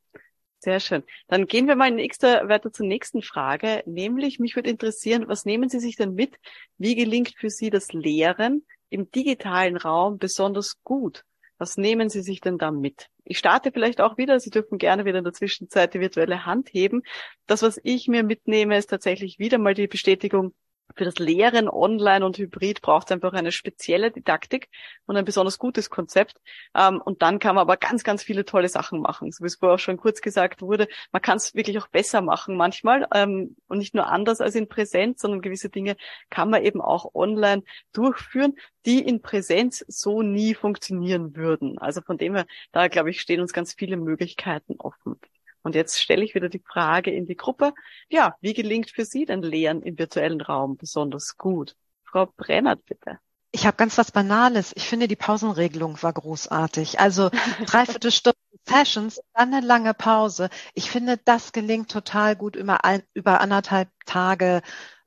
Sehr 0.59 0.79
schön. 0.79 1.03
Dann 1.27 1.45
gehen 1.45 1.67
wir 1.67 1.75
mal 1.75 1.91
nächste, 1.91 2.49
weiter 2.49 2.73
zur 2.73 2.87
nächsten 2.87 3.21
Frage, 3.21 3.83
nämlich 3.85 4.39
mich 4.39 4.55
würde 4.55 4.71
interessieren, 4.71 5.27
was 5.27 5.45
nehmen 5.45 5.69
Sie 5.69 5.79
sich 5.79 5.95
denn 5.95 6.13
mit? 6.13 6.35
Wie 6.77 6.95
gelingt 6.95 7.33
für 7.37 7.49
Sie 7.49 7.69
das 7.69 7.93
Lehren 7.93 8.65
im 8.89 9.11
digitalen 9.11 9.77
Raum 9.77 10.17
besonders 10.17 10.81
gut? 10.83 11.23
Was 11.57 11.77
nehmen 11.77 12.09
Sie 12.09 12.21
sich 12.21 12.41
denn 12.41 12.57
da 12.57 12.71
mit? 12.71 13.09
Ich 13.23 13.37
starte 13.39 13.71
vielleicht 13.71 13.99
auch 13.99 14.17
wieder. 14.17 14.39
Sie 14.39 14.51
dürfen 14.51 14.77
gerne 14.77 15.05
wieder 15.05 15.17
in 15.17 15.23
der 15.23 15.33
Zwischenzeit 15.33 15.93
die 15.93 15.99
virtuelle 15.99 16.45
Hand 16.45 16.69
heben. 16.71 17.01
Das, 17.47 17.61
was 17.61 17.79
ich 17.83 18.07
mir 18.07 18.23
mitnehme, 18.23 18.77
ist 18.77 18.89
tatsächlich 18.89 19.39
wieder 19.39 19.57
mal 19.57 19.73
die 19.73 19.87
Bestätigung, 19.87 20.53
für 20.95 21.05
das 21.05 21.19
Lehren 21.19 21.69
online 21.69 22.25
und 22.25 22.37
hybrid 22.37 22.81
braucht 22.81 23.07
es 23.07 23.11
einfach 23.11 23.33
eine 23.33 23.51
spezielle 23.51 24.11
Didaktik 24.11 24.69
und 25.05 25.17
ein 25.17 25.25
besonders 25.25 25.59
gutes 25.59 25.89
Konzept. 25.89 26.41
Ähm, 26.75 27.01
und 27.01 27.21
dann 27.21 27.39
kann 27.39 27.55
man 27.55 27.61
aber 27.61 27.77
ganz, 27.77 28.03
ganz 28.03 28.23
viele 28.23 28.45
tolle 28.45 28.69
Sachen 28.69 29.01
machen. 29.01 29.31
So 29.31 29.43
wie 29.43 29.47
es 29.47 29.55
vorher 29.55 29.75
auch 29.75 29.79
schon 29.79 29.97
kurz 29.97 30.21
gesagt 30.21 30.61
wurde, 30.61 30.87
man 31.11 31.21
kann 31.21 31.37
es 31.37 31.55
wirklich 31.55 31.77
auch 31.79 31.87
besser 31.87 32.21
machen 32.21 32.55
manchmal 32.55 33.07
ähm, 33.13 33.55
und 33.67 33.77
nicht 33.79 33.93
nur 33.93 34.07
anders 34.07 34.41
als 34.41 34.55
in 34.55 34.67
Präsenz, 34.67 35.21
sondern 35.21 35.41
gewisse 35.41 35.69
Dinge 35.69 35.97
kann 36.29 36.49
man 36.49 36.63
eben 36.63 36.81
auch 36.81 37.13
online 37.13 37.63
durchführen, 37.93 38.55
die 38.85 38.99
in 38.99 39.21
Präsenz 39.21 39.85
so 39.87 40.21
nie 40.21 40.55
funktionieren 40.55 41.35
würden. 41.35 41.77
Also 41.77 42.01
von 42.01 42.17
dem 42.17 42.35
her, 42.35 42.45
da 42.71 42.87
glaube 42.87 43.09
ich, 43.09 43.21
stehen 43.21 43.41
uns 43.41 43.53
ganz 43.53 43.73
viele 43.73 43.97
Möglichkeiten 43.97 44.75
offen. 44.79 45.19
Und 45.61 45.75
jetzt 45.75 45.99
stelle 45.99 46.23
ich 46.23 46.35
wieder 46.35 46.49
die 46.49 46.63
Frage 46.65 47.11
in 47.11 47.25
die 47.25 47.35
Gruppe. 47.35 47.73
Ja, 48.09 48.35
wie 48.41 48.53
gelingt 48.53 48.91
für 48.91 49.05
Sie 49.05 49.25
denn 49.25 49.41
Lehren 49.41 49.81
im 49.81 49.97
virtuellen 49.97 50.41
Raum 50.41 50.77
besonders 50.77 51.37
gut? 51.37 51.75
Frau 52.03 52.27
Brennert, 52.37 52.85
bitte. 52.85 53.19
Ich 53.51 53.65
habe 53.65 53.77
ganz 53.77 53.97
was 53.97 54.11
Banales. 54.11 54.71
Ich 54.75 54.87
finde, 54.87 55.07
die 55.07 55.15
Pausenregelung 55.15 56.01
war 56.03 56.13
großartig. 56.13 56.99
Also 56.99 57.29
dreiviertel 57.65 58.11
Stunden 58.11 58.39
Sessions, 58.67 59.21
dann 59.33 59.53
eine 59.53 59.65
lange 59.65 59.93
Pause. 59.93 60.49
Ich 60.73 60.91
finde, 60.91 61.17
das 61.17 61.53
gelingt 61.53 61.89
total 61.89 62.35
gut 62.35 62.55
über, 62.55 62.83
ein, 62.83 63.03
über 63.13 63.41
anderthalb 63.41 63.89
Tage 64.05 64.61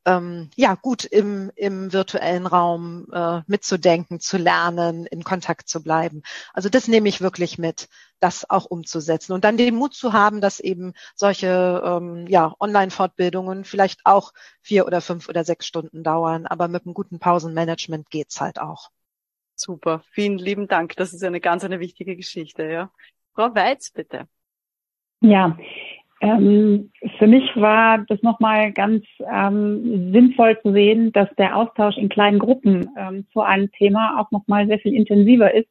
ähm, 0.06 0.50
ja 0.56 0.74
gut 0.74 1.04
im, 1.04 1.50
im 1.56 1.92
virtuellen 1.92 2.46
Raum 2.46 3.06
äh, 3.12 3.42
mitzudenken, 3.46 4.20
zu 4.20 4.38
lernen, 4.38 5.06
in 5.06 5.24
Kontakt 5.24 5.68
zu 5.68 5.82
bleiben. 5.82 6.22
Also 6.54 6.68
das 6.68 6.88
nehme 6.88 7.08
ich 7.08 7.20
wirklich 7.20 7.58
mit, 7.58 7.88
das 8.18 8.48
auch 8.48 8.64
umzusetzen 8.66 9.32
und 9.32 9.44
dann 9.44 9.56
den 9.56 9.74
Mut 9.74 9.94
zu 9.94 10.12
haben, 10.12 10.40
dass 10.40 10.60
eben 10.60 10.92
solche 11.14 11.82
ähm, 11.84 12.26
ja, 12.28 12.54
Online-Fortbildungen 12.60 13.64
vielleicht 13.64 14.00
auch 14.04 14.32
vier 14.62 14.86
oder 14.86 15.00
fünf 15.00 15.28
oder 15.28 15.44
sechs 15.44 15.66
Stunden 15.66 16.02
dauern, 16.02 16.46
aber 16.46 16.68
mit 16.68 16.84
einem 16.84 16.94
guten 16.94 17.18
Pausenmanagement 17.18 18.10
geht's 18.10 18.40
halt 18.40 18.60
auch. 18.60 18.90
Super, 19.54 20.02
vielen 20.12 20.38
lieben 20.38 20.68
Dank. 20.68 20.96
Das 20.96 21.12
ist 21.12 21.22
eine 21.22 21.40
ganz 21.40 21.64
eine 21.64 21.80
wichtige 21.80 22.16
Geschichte, 22.16 22.64
ja. 22.64 22.90
Frau 23.34 23.54
Weiz, 23.54 23.90
bitte. 23.90 24.26
Ja, 25.20 25.56
ähm, 26.20 26.90
für 27.18 27.26
mich 27.26 27.44
war 27.56 28.04
das 28.08 28.22
nochmal 28.22 28.72
ganz 28.72 29.04
ähm, 29.32 30.12
sinnvoll 30.12 30.58
zu 30.60 30.72
sehen, 30.72 31.12
dass 31.12 31.28
der 31.38 31.56
Austausch 31.56 31.96
in 31.96 32.10
kleinen 32.10 32.38
Gruppen 32.38 32.90
ähm, 32.96 33.26
zu 33.32 33.40
einem 33.40 33.70
Thema 33.72 34.20
auch 34.20 34.30
nochmal 34.30 34.66
sehr 34.66 34.78
viel 34.78 34.94
intensiver 34.94 35.54
ist 35.54 35.68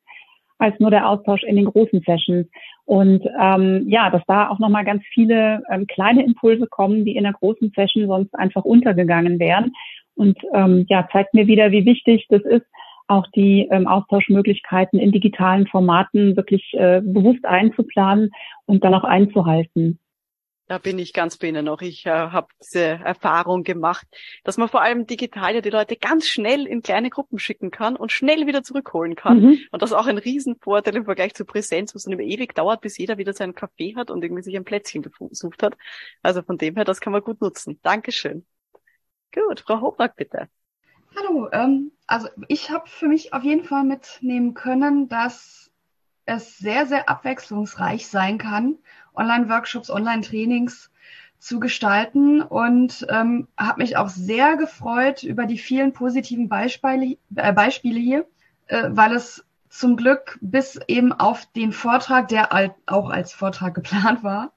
als 0.58 0.78
nur 0.80 0.92
der 0.92 1.08
Austausch 1.08 1.44
in 1.44 1.56
den 1.56 1.66
großen 1.66 2.02
Sessions. 2.06 2.48
Und 2.86 3.24
ähm, 3.40 3.86
ja, 3.88 4.10
dass 4.10 4.24
da 4.28 4.50
auch 4.50 4.60
nochmal 4.60 4.84
ganz 4.84 5.04
viele 5.14 5.64
ähm, 5.72 5.88
kleine 5.88 6.24
Impulse 6.26 6.68
kommen, 6.68 7.06
die 7.06 7.16
in 7.16 7.24
der 7.24 7.34
großen 7.34 7.72
Session 7.76 8.08
sonst 8.08 8.34
einfach 8.36 8.66
untergegangen 8.66 9.40
wären. 9.40 9.72
Und 10.16 10.38
ähm, 10.54 10.86
ja, 10.90 11.08
zeigt 11.12 11.34
mir 11.34 11.48
wieder, 11.48 11.72
wie 11.72 11.86
wichtig 11.86 12.26
das 12.30 12.42
ist, 12.42 12.66
auch 13.08 13.26
die 13.36 13.68
ähm, 13.72 13.88
Austauschmöglichkeiten 13.88 15.00
in 15.00 15.12
digitalen 15.12 15.66
Formaten 15.68 16.36
wirklich 16.36 16.74
äh, 16.74 17.02
bewusst 17.02 17.46
einzuplanen 17.46 18.32
und 18.66 18.84
dann 18.84 18.94
auch 18.94 19.04
einzuhalten. 19.04 20.00
Da 20.70 20.78
bin 20.78 21.00
ich 21.00 21.14
ganz 21.14 21.36
bei 21.36 21.48
Ihnen 21.48 21.66
noch. 21.66 21.82
Ich 21.82 22.06
äh, 22.06 22.12
habe 22.12 22.50
diese 22.62 22.84
Erfahrung 22.84 23.64
gemacht, 23.64 24.06
dass 24.44 24.58
man 24.58 24.70
vor 24.70 24.84
allem 24.84 25.08
digital 25.08 25.56
ja 25.56 25.62
die 25.62 25.72
Leute 25.72 25.96
ganz 25.96 26.28
schnell 26.28 26.68
in 26.68 26.84
kleine 26.84 27.10
Gruppen 27.10 27.40
schicken 27.40 27.72
kann 27.72 27.96
und 27.96 28.12
schnell 28.12 28.46
wieder 28.46 28.62
zurückholen 28.62 29.16
kann. 29.16 29.42
Mhm. 29.42 29.60
Und 29.72 29.82
das 29.82 29.90
ist 29.90 29.98
auch 29.98 30.06
ein 30.06 30.20
Riesenvorteil 30.20 30.96
im 30.98 31.06
Vergleich 31.06 31.34
zu 31.34 31.44
Präsenz, 31.44 31.96
wo 31.96 31.98
es 31.98 32.04
dann 32.04 32.14
immer 32.14 32.22
ewig 32.22 32.54
dauert, 32.54 32.82
bis 32.82 33.00
jeder 33.00 33.18
wieder 33.18 33.34
seinen 33.34 33.56
Kaffee 33.56 33.96
hat 33.96 34.12
und 34.12 34.24
irgendwie 34.24 34.44
sich 34.44 34.56
ein 34.56 34.64
Plätzchen 34.64 35.02
gesucht 35.02 35.64
hat. 35.64 35.76
Also 36.22 36.44
von 36.44 36.60
dem 36.60 36.76
her, 36.76 36.86
das 36.86 37.02
kann 37.02 37.14
man 37.14 37.24
gut 37.24 37.42
nutzen. 37.42 37.80
Dankeschön. 37.82 38.46
Gut, 39.34 39.62
Frau 39.62 39.82
Hofnack, 39.82 40.16
bitte. 40.18 40.50
Hallo, 41.18 41.50
ähm, 41.52 41.94
also 42.06 42.28
ich 42.48 42.70
habe 42.70 42.88
für 42.88 43.08
mich 43.08 43.34
auf 43.34 43.42
jeden 43.42 43.64
Fall 43.64 43.86
mitnehmen 43.86 44.54
können, 44.54 45.10
dass 45.10 45.72
es 46.26 46.60
sehr, 46.60 46.86
sehr 46.86 47.10
abwechslungsreich 47.10 48.06
sein 48.06 48.38
kann 48.38 48.78
Online-Workshops, 49.20 49.90
Online-Trainings 49.90 50.90
zu 51.40 51.60
gestalten 51.60 52.42
und 52.42 53.06
ähm, 53.10 53.48
habe 53.58 53.82
mich 53.82 53.98
auch 53.98 54.10
sehr 54.10 54.58
gefreut 54.58 55.24
über 55.24 55.46
die 55.46 55.58
vielen 55.58 55.94
positiven 55.94 56.50
Beispiele, 56.50 57.18
äh, 57.36 57.54
Beispiele 57.54 58.00
hier, 58.00 58.26
äh, 58.68 58.90
weil 58.92 59.14
es 59.14 59.46
zum 59.70 59.96
Glück 59.96 60.38
bis 60.42 60.80
eben 60.88 61.14
auf 61.14 61.46
den 61.56 61.72
Vortrag, 61.72 62.28
der 62.28 62.74
auch 62.88 63.10
als 63.10 63.32
Vortrag 63.34 63.76
geplant 63.76 64.24
war, 64.24 64.52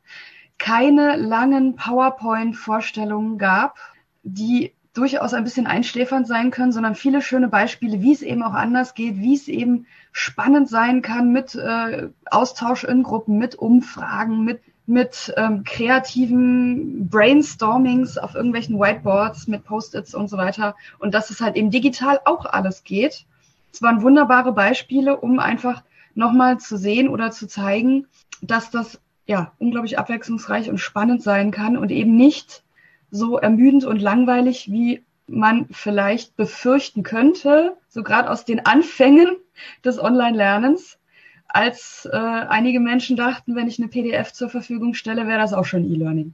keine 0.59 1.16
langen 1.16 1.76
PowerPoint-Vorstellungen 1.76 3.38
gab, 3.38 3.78
die 4.23 4.75
durchaus 4.95 5.33
ein 5.33 5.45
bisschen 5.45 5.67
einschläfernd 5.67 6.27
sein 6.27 6.51
können, 6.51 6.73
sondern 6.73 6.95
viele 6.95 7.23
schöne 7.23 7.49
Beispiele, 7.49 8.03
wie 8.03 8.13
es 8.13 8.23
eben 8.23 8.43
auch 8.43 8.55
anders 8.55 8.95
geht, 8.95 9.17
wie 9.17 9.35
es 9.35 9.49
eben 9.49 9.87
spannend 10.13 10.69
sein 10.69 11.01
kann 11.01 11.33
mit 11.33 11.55
äh, 11.55 12.09
Austausch 12.31 12.85
in 12.85 13.03
Gruppen, 13.03 13.39
mit 13.39 13.55
Umfragen, 13.55 14.45
mit 14.45 14.61
mit 14.87 15.33
ähm, 15.37 15.63
kreativen 15.65 17.09
Brainstormings 17.09 18.19
auf 18.19 18.35
irgendwelchen 18.35 18.79
Whiteboards 18.79 19.47
mit 19.47 19.65
Post-its 19.65 20.15
und 20.15 20.29
so 20.29 20.37
weiter. 20.37 20.75
Und 20.99 21.15
dass 21.15 21.31
es 21.31 21.41
halt 21.41 21.57
eben 21.57 21.71
digital 21.71 22.21
auch 22.25 22.47
alles 22.47 22.83
geht. 22.83 23.25
Es 23.73 23.81
waren 23.81 24.03
wunderbare 24.03 24.53
Beispiele, 24.53 25.17
um 25.17 25.39
einfach 25.39 25.83
nochmal 26.15 26.59
zu 26.59 26.77
sehen 26.77 27.09
oder 27.09 27.31
zu 27.31 27.47
zeigen, 27.47 28.07
dass 28.43 28.71
das 28.71 29.01
ja 29.27 29.53
unglaublich 29.59 29.99
abwechslungsreich 29.99 30.69
und 30.69 30.79
spannend 30.79 31.23
sein 31.23 31.53
kann 31.53 31.77
und 31.77 31.91
eben 31.91 32.17
nicht 32.17 32.65
so 33.12 33.37
ermüdend 33.37 33.85
und 33.85 34.00
langweilig, 34.00 34.73
wie 34.73 35.04
man 35.28 35.66
vielleicht 35.71 36.35
befürchten 36.37 37.04
könnte, 37.04 37.76
so 37.88 38.02
gerade 38.02 38.31
aus 38.31 38.45
den 38.45 38.66
Anfängen 38.66 39.37
des 39.85 40.02
Online-Lernens, 40.02 40.99
als 41.47 42.09
äh, 42.11 42.16
einige 42.16 42.81
Menschen 42.81 43.16
dachten, 43.16 43.54
wenn 43.54 43.69
ich 43.69 43.78
eine 43.78 43.88
PDF 43.88 44.33
zur 44.33 44.49
Verfügung 44.49 44.95
stelle, 44.95 45.26
wäre 45.26 45.38
das 45.38 45.52
auch 45.52 45.66
schon 45.66 45.85
E-Learning. 45.85 46.33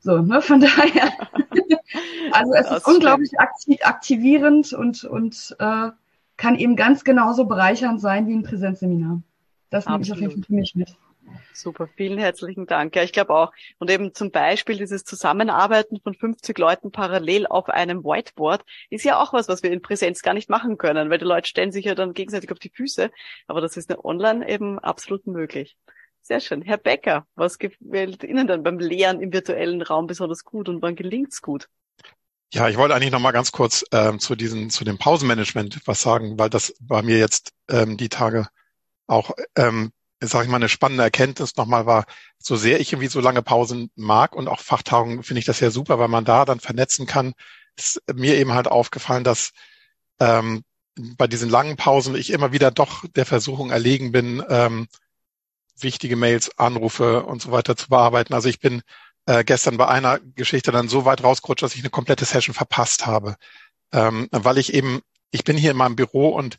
So, 0.00 0.18
ne, 0.18 0.42
von 0.42 0.60
daher. 0.60 1.10
also 2.32 2.52
es 2.52 2.68
das 2.68 2.78
ist 2.78 2.86
unglaublich 2.86 3.40
aktiv, 3.40 3.78
aktivierend 3.82 4.74
und, 4.74 5.04
und 5.04 5.56
äh, 5.58 5.90
kann 6.36 6.54
eben 6.56 6.76
ganz 6.76 7.02
genauso 7.04 7.46
bereichernd 7.46 8.00
sein 8.00 8.28
wie 8.28 8.34
ein 8.34 8.42
Präsenzseminar. 8.42 9.22
Das 9.70 9.86
nehme 9.86 10.02
ich 10.02 10.12
auf 10.12 10.20
jeden 10.20 10.32
Fall 10.32 10.42
für 10.42 10.54
mich 10.54 10.74
mit. 10.74 10.94
Super, 11.52 11.88
vielen 11.96 12.18
herzlichen 12.18 12.66
Dank. 12.66 12.94
Ja, 12.94 13.02
ich 13.02 13.12
glaube 13.12 13.34
auch. 13.34 13.52
Und 13.78 13.90
eben 13.90 14.14
zum 14.14 14.30
Beispiel 14.30 14.76
dieses 14.76 15.04
Zusammenarbeiten 15.04 16.00
von 16.00 16.14
50 16.14 16.56
Leuten 16.58 16.90
parallel 16.90 17.46
auf 17.46 17.68
einem 17.68 18.04
Whiteboard 18.04 18.64
ist 18.90 19.04
ja 19.04 19.20
auch 19.20 19.32
was, 19.32 19.48
was 19.48 19.62
wir 19.62 19.72
in 19.72 19.82
Präsenz 19.82 20.22
gar 20.22 20.34
nicht 20.34 20.48
machen 20.48 20.78
können, 20.78 21.10
weil 21.10 21.18
die 21.18 21.24
Leute 21.24 21.48
stellen 21.48 21.72
sich 21.72 21.86
ja 21.86 21.94
dann 21.94 22.14
gegenseitig 22.14 22.52
auf 22.52 22.58
die 22.58 22.70
Füße. 22.70 23.10
Aber 23.46 23.60
das 23.60 23.76
ist 23.76 23.92
online 24.04 24.48
eben 24.48 24.78
absolut 24.78 25.26
möglich. 25.26 25.76
Sehr 26.22 26.40
schön. 26.40 26.62
Herr 26.62 26.76
Becker, 26.76 27.26
was 27.34 27.58
gefällt 27.58 28.22
Ihnen 28.22 28.46
dann 28.46 28.62
beim 28.62 28.78
Lehren 28.78 29.20
im 29.20 29.32
virtuellen 29.32 29.82
Raum 29.82 30.06
besonders 30.06 30.44
gut 30.44 30.68
und 30.68 30.82
wann 30.82 30.94
gelingt's 30.94 31.40
gut? 31.40 31.68
Ja, 32.52 32.68
ich 32.68 32.76
wollte 32.76 32.94
eigentlich 32.94 33.10
noch 33.10 33.20
mal 33.20 33.32
ganz 33.32 33.52
kurz 33.52 33.84
ähm, 33.92 34.20
zu 34.20 34.36
diesem, 34.36 34.70
zu 34.70 34.84
dem 34.84 34.96
Pausenmanagement 34.96 35.80
was 35.86 36.00
sagen, 36.00 36.38
weil 36.38 36.48
das 36.50 36.74
bei 36.80 37.02
mir 37.02 37.18
jetzt 37.18 37.52
ähm, 37.68 37.96
die 37.96 38.08
Tage 38.08 38.48
auch 39.06 39.32
ähm, 39.56 39.92
sage 40.20 40.44
ich 40.44 40.50
mal, 40.50 40.56
eine 40.56 40.68
spannende 40.68 41.04
Erkenntnis 41.04 41.56
nochmal 41.56 41.86
war, 41.86 42.04
so 42.38 42.56
sehr 42.56 42.80
ich 42.80 42.92
irgendwie 42.92 43.08
so 43.08 43.20
lange 43.20 43.42
Pausen 43.42 43.90
mag 43.94 44.34
und 44.34 44.48
auch 44.48 44.60
Fachtagungen 44.60 45.22
finde 45.22 45.40
ich 45.40 45.46
das 45.46 45.60
ja 45.60 45.70
super, 45.70 45.98
weil 45.98 46.08
man 46.08 46.24
da 46.24 46.44
dann 46.44 46.60
vernetzen 46.60 47.06
kann, 47.06 47.34
ist 47.76 48.02
mir 48.12 48.36
eben 48.36 48.52
halt 48.52 48.68
aufgefallen, 48.68 49.24
dass 49.24 49.52
ähm, 50.20 50.64
bei 51.16 51.26
diesen 51.26 51.48
langen 51.48 51.76
Pausen 51.76 52.16
ich 52.16 52.30
immer 52.30 52.52
wieder 52.52 52.70
doch 52.70 53.04
der 53.14 53.26
Versuchung 53.26 53.70
erlegen 53.70 54.10
bin, 54.10 54.42
ähm, 54.48 54.88
wichtige 55.80 56.16
Mails, 56.16 56.58
Anrufe 56.58 57.24
und 57.24 57.40
so 57.40 57.52
weiter 57.52 57.76
zu 57.76 57.88
bearbeiten. 57.88 58.34
Also 58.34 58.48
ich 58.48 58.58
bin 58.58 58.82
äh, 59.26 59.44
gestern 59.44 59.76
bei 59.76 59.86
einer 59.86 60.18
Geschichte 60.18 60.72
dann 60.72 60.88
so 60.88 61.04
weit 61.04 61.22
rausgerutscht, 61.22 61.62
dass 61.62 61.74
ich 61.74 61.82
eine 61.82 61.90
komplette 61.90 62.24
Session 62.24 62.54
verpasst 62.54 63.06
habe, 63.06 63.36
ähm, 63.92 64.28
weil 64.32 64.58
ich 64.58 64.74
eben, 64.74 65.00
ich 65.30 65.44
bin 65.44 65.56
hier 65.56 65.70
in 65.70 65.76
meinem 65.76 65.96
Büro 65.96 66.30
und 66.30 66.58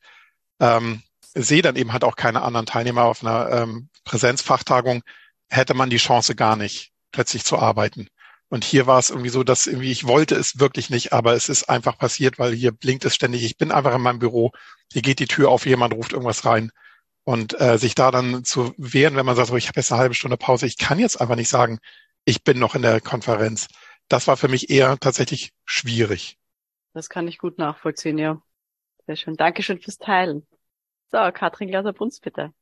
ähm, 0.61 1.01
sehe 1.33 1.62
dann 1.62 1.75
eben 1.75 1.93
halt 1.93 2.03
auch 2.03 2.15
keine 2.15 2.41
anderen 2.41 2.65
Teilnehmer 2.65 3.03
auf 3.03 3.24
einer 3.24 3.50
ähm, 3.51 3.89
Präsenzfachtagung, 4.03 5.03
hätte 5.50 5.74
man 5.74 5.89
die 5.89 5.98
Chance 5.98 6.36
gar 6.36 6.55
nicht, 6.55 6.91
plötzlich 7.12 7.43
zu 7.43 7.57
arbeiten. 7.57 8.07
Und 8.50 8.63
hier 8.63 8.88
war 8.88 8.98
es 8.98 9.12
irgendwie 9.12 9.29
so, 9.29 9.43
dass 9.43 9.67
irgendwie 9.67 9.91
ich 9.91 10.07
wollte 10.07 10.36
es 10.36 10.59
wirklich 10.59 10.89
nicht, 10.89 11.13
aber 11.13 11.33
es 11.33 11.50
ist 11.50 11.69
einfach 11.69 11.98
passiert, 11.98 12.39
weil 12.39 12.53
hier 12.53 12.71
blinkt 12.71 13.05
es 13.05 13.13
ständig. 13.13 13.43
Ich 13.43 13.57
bin 13.57 13.71
einfach 13.71 13.93
in 13.93 14.01
meinem 14.01 14.19
Büro, 14.19 14.51
hier 14.91 15.03
geht 15.03 15.19
die 15.19 15.27
Tür 15.27 15.50
auf, 15.50 15.67
jemand 15.67 15.93
ruft 15.93 16.13
irgendwas 16.13 16.45
rein. 16.45 16.71
Und 17.25 17.59
äh, 17.62 17.77
sich 17.77 17.93
da 17.93 18.09
dann 18.09 18.43
zu 18.43 18.74
wehren, 18.77 19.15
wenn 19.15 19.25
man 19.25 19.36
sagt, 19.36 19.50
so, 19.50 19.55
ich 19.55 19.67
habe 19.67 19.79
jetzt 19.79 19.91
eine 19.91 20.01
halbe 20.01 20.15
Stunde 20.15 20.38
Pause, 20.38 20.65
ich 20.65 20.77
kann 20.77 20.98
jetzt 20.98 21.21
einfach 21.21 21.36
nicht 21.36 21.50
sagen, 21.50 21.77
ich 22.25 22.43
bin 22.43 22.57
noch 22.57 22.74
in 22.74 22.81
der 22.81 23.01
Konferenz. 23.01 23.67
Das 24.07 24.27
war 24.27 24.36
für 24.36 24.48
mich 24.48 24.71
eher 24.71 24.98
tatsächlich 25.00 25.51
schwierig. 25.63 26.38
Das 26.93 27.07
kann 27.07 27.27
ich 27.27 27.38
gut 27.38 27.59
nachvollziehen, 27.59 28.17
ja. 28.17 28.41
Sehr 29.05 29.15
schön. 29.15 29.36
Dankeschön 29.36 29.79
fürs 29.79 30.00
Teilen. 30.00 30.48
So, 31.11 31.17
Katrin 31.33 31.69
Glaser-Bruns, 31.69 32.19
bitte. 32.19 32.53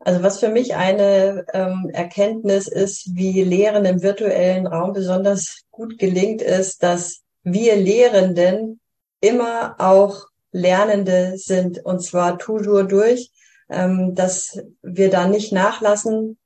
Also 0.00 0.22
was 0.22 0.38
für 0.38 0.48
mich 0.48 0.74
eine 0.74 1.44
ähm, 1.52 1.90
Erkenntnis 1.92 2.68
ist, 2.68 3.16
wie 3.16 3.42
Lehren 3.42 3.84
im 3.84 4.02
virtuellen 4.02 4.66
Raum 4.66 4.92
besonders 4.92 5.64
gut 5.70 5.98
gelingt, 5.98 6.40
ist, 6.40 6.82
dass 6.82 7.22
wir 7.42 7.76
Lehrenden 7.76 8.80
immer 9.20 9.76
auch 9.78 10.26
Lernende 10.52 11.34
sind 11.36 11.84
und 11.84 12.00
zwar 12.00 12.38
toujours 12.38 12.88
durch, 12.88 13.30
ähm, 13.68 14.14
dass 14.14 14.60
wir 14.82 15.10
da 15.10 15.26
nicht 15.26 15.52
nachlassen 15.52 16.38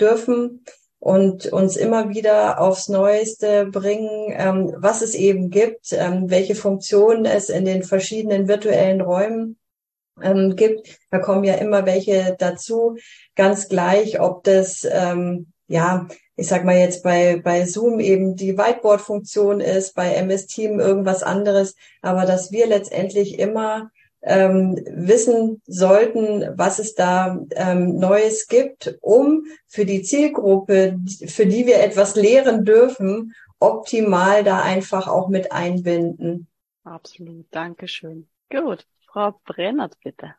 dürfen 0.00 0.64
und 0.98 1.46
uns 1.46 1.76
immer 1.76 2.10
wieder 2.10 2.60
aufs 2.60 2.88
Neueste 2.88 3.66
bringen, 3.66 4.34
ähm, 4.36 4.74
was 4.78 5.02
es 5.02 5.14
eben 5.14 5.50
gibt, 5.50 5.92
ähm, 5.92 6.28
welche 6.28 6.54
Funktionen 6.54 7.24
es 7.24 7.48
in 7.48 7.64
den 7.64 7.82
verschiedenen 7.82 8.48
virtuellen 8.48 9.00
Räumen 9.00 9.58
ähm, 10.22 10.56
gibt. 10.56 10.98
Da 11.10 11.18
kommen 11.18 11.44
ja 11.44 11.54
immer 11.54 11.86
welche 11.86 12.36
dazu, 12.38 12.96
ganz 13.34 13.68
gleich, 13.68 14.20
ob 14.20 14.44
das 14.44 14.86
ähm, 14.90 15.52
ja, 15.68 16.06
ich 16.36 16.48
sag 16.48 16.64
mal 16.64 16.76
jetzt 16.76 17.02
bei, 17.02 17.40
bei 17.42 17.64
Zoom 17.64 17.98
eben 18.00 18.36
die 18.36 18.56
Whiteboard-Funktion 18.56 19.60
ist, 19.60 19.94
bei 19.94 20.12
MS 20.14 20.46
Team 20.46 20.78
irgendwas 20.78 21.22
anderes, 21.22 21.74
aber 22.02 22.24
dass 22.24 22.52
wir 22.52 22.66
letztendlich 22.66 23.38
immer 23.38 23.90
ähm, 24.22 24.78
wissen 24.90 25.62
sollten, 25.66 26.46
was 26.56 26.78
es 26.78 26.94
da 26.94 27.40
ähm, 27.52 27.96
Neues 27.96 28.48
gibt, 28.48 28.98
um 29.00 29.44
für 29.66 29.86
die 29.86 30.02
Zielgruppe, 30.02 30.98
für 31.26 31.46
die 31.46 31.66
wir 31.66 31.80
etwas 31.80 32.16
lehren 32.16 32.64
dürfen, 32.64 33.34
optimal 33.58 34.44
da 34.44 34.60
einfach 34.62 35.08
auch 35.08 35.28
mit 35.28 35.52
einbinden. 35.52 36.48
Absolut, 36.84 37.46
Dankeschön. 37.50 38.28
Gut, 38.50 38.86
fra 39.16 39.32
Brenat, 39.44 39.98
bitte. 40.04 40.34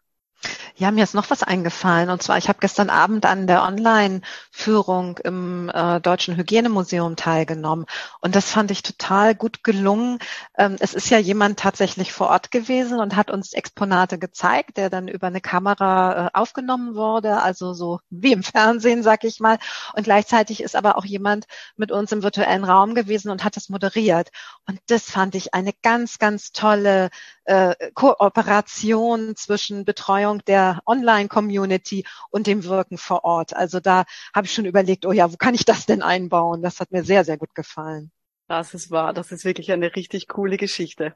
Ja, 0.80 0.92
mir 0.92 1.04
ist 1.04 1.16
noch 1.16 1.32
was 1.32 1.42
eingefallen. 1.42 2.12
Und 2.12 2.22
zwar, 2.22 2.38
ich 2.38 2.50
habe 2.50 2.60
gestern 2.60 2.92
Abend 2.92 3.26
an 3.26 3.48
der 3.48 3.64
Online-Führung 3.64 5.18
im 5.24 5.72
äh, 5.74 6.00
Deutschen 6.00 6.38
Hygienemuseum 6.38 7.16
teilgenommen. 7.16 7.88
Und 8.22 8.36
das 8.36 8.52
fand 8.52 8.70
ich 8.70 8.84
total 8.84 9.34
gut 9.34 9.64
gelungen. 9.64 10.20
Ähm, 10.56 10.76
es 10.80 10.94
ist 10.94 11.10
ja 11.10 11.18
jemand 11.18 11.58
tatsächlich 11.58 12.14
vor 12.14 12.28
Ort 12.28 12.52
gewesen 12.52 13.00
und 13.00 13.16
hat 13.16 13.32
uns 13.32 13.54
Exponate 13.54 14.20
gezeigt, 14.20 14.78
der 14.78 14.92
dann 14.92 15.08
über 15.08 15.26
eine 15.26 15.42
Kamera 15.42 16.28
äh, 16.28 16.30
aufgenommen 16.34 16.94
wurde, 16.94 17.42
also 17.42 17.74
so 17.74 18.00
wie 18.12 18.32
im 18.34 18.44
Fernsehen, 18.44 19.02
sag 19.02 19.24
ich 19.24 19.40
mal. 19.40 19.58
Und 19.96 20.04
gleichzeitig 20.04 20.62
ist 20.62 20.76
aber 20.76 20.96
auch 21.00 21.06
jemand 21.06 21.48
mit 21.76 21.92
uns 21.92 22.12
im 22.12 22.22
virtuellen 22.22 22.64
Raum 22.64 22.94
gewesen 22.94 23.32
und 23.32 23.44
hat 23.44 23.56
das 23.56 23.70
moderiert. 23.70 24.30
Und 24.68 24.80
das 24.90 25.10
fand 25.10 25.34
ich 25.34 25.56
eine 25.56 25.74
ganz, 25.82 26.20
ganz 26.20 26.52
tolle 26.52 27.10
äh, 27.46 27.74
Kooperation 27.96 29.36
zwischen 29.36 29.86
Betreuung 29.86 30.44
der 30.46 30.67
Online-Community 30.86 32.06
und 32.30 32.48
dem 32.48 32.64
Wirken 32.64 32.98
vor 32.98 33.24
Ort. 33.24 33.56
Also 33.56 33.80
da 33.80 34.06
habe 34.34 34.48
ich 34.48 34.54
schon 34.54 34.66
überlegt, 34.66 35.06
oh 35.06 35.12
ja, 35.12 35.32
wo 35.32 35.38
kann 35.38 35.56
ich 35.56 35.66
das 35.66 35.86
denn 35.86 36.02
einbauen? 36.02 36.62
Das 36.62 36.80
hat 36.80 36.92
mir 36.92 37.04
sehr, 37.04 37.26
sehr 37.26 37.38
gut 37.38 37.54
gefallen. 37.56 38.12
Das 38.48 38.74
ist 38.74 38.92
wahr. 38.92 39.14
Das 39.14 39.32
ist 39.32 39.46
wirklich 39.46 39.72
eine 39.72 39.96
richtig 39.96 40.28
coole 40.28 40.58
Geschichte. 40.58 41.16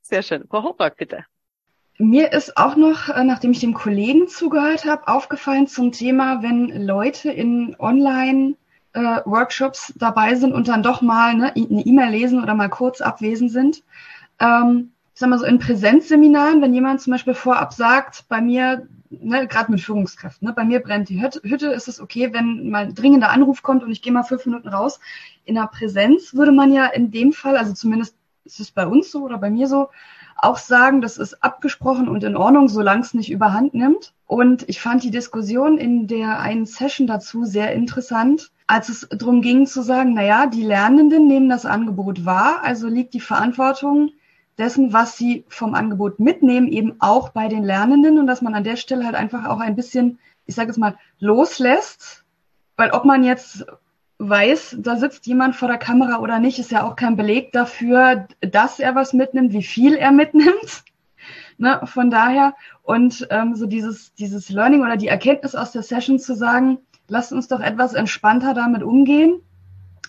Sehr 0.00 0.22
schön. 0.22 0.44
Frau 0.48 0.62
Hochberg, 0.62 0.96
bitte. 0.96 1.24
Mir 1.98 2.32
ist 2.32 2.56
auch 2.56 2.76
noch, 2.76 3.08
äh, 3.10 3.22
nachdem 3.22 3.52
ich 3.52 3.60
dem 3.60 3.74
Kollegen 3.74 4.26
zugehört 4.26 4.86
habe, 4.86 5.06
aufgefallen 5.08 5.66
zum 5.66 5.92
Thema, 5.92 6.42
wenn 6.42 6.86
Leute 6.86 7.30
in 7.30 7.76
Online 7.78 8.54
äh, 8.94 9.20
Workshops 9.24 9.92
dabei 9.96 10.34
sind 10.34 10.52
und 10.52 10.68
dann 10.68 10.82
doch 10.82 11.02
mal 11.02 11.34
ne, 11.34 11.52
eine 11.54 11.82
E-Mail 11.82 12.10
lesen 12.10 12.42
oder 12.42 12.54
mal 12.54 12.70
kurz 12.70 13.00
abwesend 13.00 13.52
sind. 13.52 13.84
Ähm, 14.40 14.91
ich 15.14 15.20
sag 15.20 15.28
mal 15.28 15.38
so 15.38 15.44
in 15.44 15.58
Präsenzseminaren, 15.58 16.62
wenn 16.62 16.72
jemand 16.72 17.00
zum 17.00 17.12
Beispiel 17.12 17.34
vorab 17.34 17.72
sagt, 17.74 18.28
bei 18.28 18.40
mir, 18.40 18.88
ne, 19.10 19.46
gerade 19.46 19.70
mit 19.70 19.82
Führungskräften, 19.82 20.48
ne, 20.48 20.54
bei 20.54 20.64
mir 20.64 20.80
brennt 20.80 21.10
die 21.10 21.20
Hütte, 21.20 21.68
ist 21.68 21.88
es 21.88 22.00
okay, 22.00 22.32
wenn 22.32 22.70
mal 22.70 22.86
ein 22.86 22.94
dringender 22.94 23.30
Anruf 23.30 23.62
kommt 23.62 23.82
und 23.82 23.90
ich 23.90 24.00
gehe 24.00 24.12
mal 24.12 24.22
fünf 24.22 24.46
Minuten 24.46 24.68
raus. 24.68 25.00
In 25.44 25.56
der 25.56 25.66
Präsenz 25.66 26.34
würde 26.34 26.52
man 26.52 26.72
ja 26.72 26.86
in 26.86 27.10
dem 27.10 27.32
Fall, 27.32 27.56
also 27.56 27.74
zumindest 27.74 28.16
ist 28.44 28.60
es 28.60 28.70
bei 28.70 28.86
uns 28.86 29.10
so 29.10 29.22
oder 29.22 29.38
bei 29.38 29.50
mir 29.50 29.68
so, 29.68 29.90
auch 30.36 30.56
sagen, 30.56 31.02
das 31.02 31.18
ist 31.18 31.44
abgesprochen 31.44 32.08
und 32.08 32.24
in 32.24 32.36
Ordnung, 32.36 32.68
solange 32.68 33.02
es 33.02 33.14
nicht 33.14 33.30
überhand 33.30 33.74
nimmt. 33.74 34.14
Und 34.26 34.68
ich 34.68 34.80
fand 34.80 35.04
die 35.04 35.10
Diskussion 35.10 35.78
in 35.78 36.08
der 36.08 36.40
einen 36.40 36.66
Session 36.66 37.06
dazu 37.06 37.44
sehr 37.44 37.72
interessant, 37.72 38.50
als 38.66 38.88
es 38.88 39.06
darum 39.10 39.42
ging 39.42 39.66
zu 39.66 39.82
sagen, 39.82 40.14
na 40.14 40.24
ja, 40.24 40.46
die 40.46 40.64
Lernenden 40.64 41.28
nehmen 41.28 41.48
das 41.48 41.66
Angebot 41.66 42.24
wahr, 42.24 42.60
also 42.62 42.88
liegt 42.88 43.14
die 43.14 43.20
Verantwortung 43.20 44.10
dessen, 44.62 44.92
was 44.92 45.16
sie 45.16 45.44
vom 45.48 45.74
Angebot 45.74 46.20
mitnehmen, 46.20 46.68
eben 46.68 46.94
auch 47.00 47.30
bei 47.30 47.48
den 47.48 47.64
Lernenden 47.64 48.18
und 48.18 48.26
dass 48.26 48.42
man 48.42 48.54
an 48.54 48.64
der 48.64 48.76
Stelle 48.76 49.04
halt 49.04 49.16
einfach 49.16 49.46
auch 49.46 49.58
ein 49.58 49.74
bisschen, 49.76 50.18
ich 50.46 50.54
sage 50.54 50.70
es 50.70 50.76
mal, 50.76 50.96
loslässt, 51.18 52.24
weil 52.76 52.92
ob 52.92 53.04
man 53.04 53.24
jetzt 53.24 53.66
weiß, 54.18 54.76
da 54.78 54.96
sitzt 54.96 55.26
jemand 55.26 55.56
vor 55.56 55.66
der 55.66 55.78
Kamera 55.78 56.20
oder 56.20 56.38
nicht, 56.38 56.60
ist 56.60 56.70
ja 56.70 56.84
auch 56.84 56.94
kein 56.94 57.16
Beleg 57.16 57.50
dafür, 57.50 58.28
dass 58.40 58.78
er 58.78 58.94
was 58.94 59.12
mitnimmt, 59.12 59.52
wie 59.52 59.64
viel 59.64 59.94
er 59.94 60.12
mitnimmt. 60.12 60.84
Ne, 61.58 61.82
von 61.84 62.10
daher 62.10 62.54
und 62.82 63.28
ähm, 63.30 63.54
so 63.54 63.66
dieses, 63.66 64.14
dieses 64.14 64.48
Learning 64.48 64.80
oder 64.80 64.96
die 64.96 65.06
Erkenntnis 65.06 65.54
aus 65.54 65.70
der 65.70 65.82
Session 65.82 66.18
zu 66.18 66.34
sagen, 66.34 66.78
lasst 67.06 67.32
uns 67.32 67.46
doch 67.46 67.60
etwas 67.60 67.92
entspannter 67.92 68.54
damit 68.54 68.82
umgehen, 68.82 69.40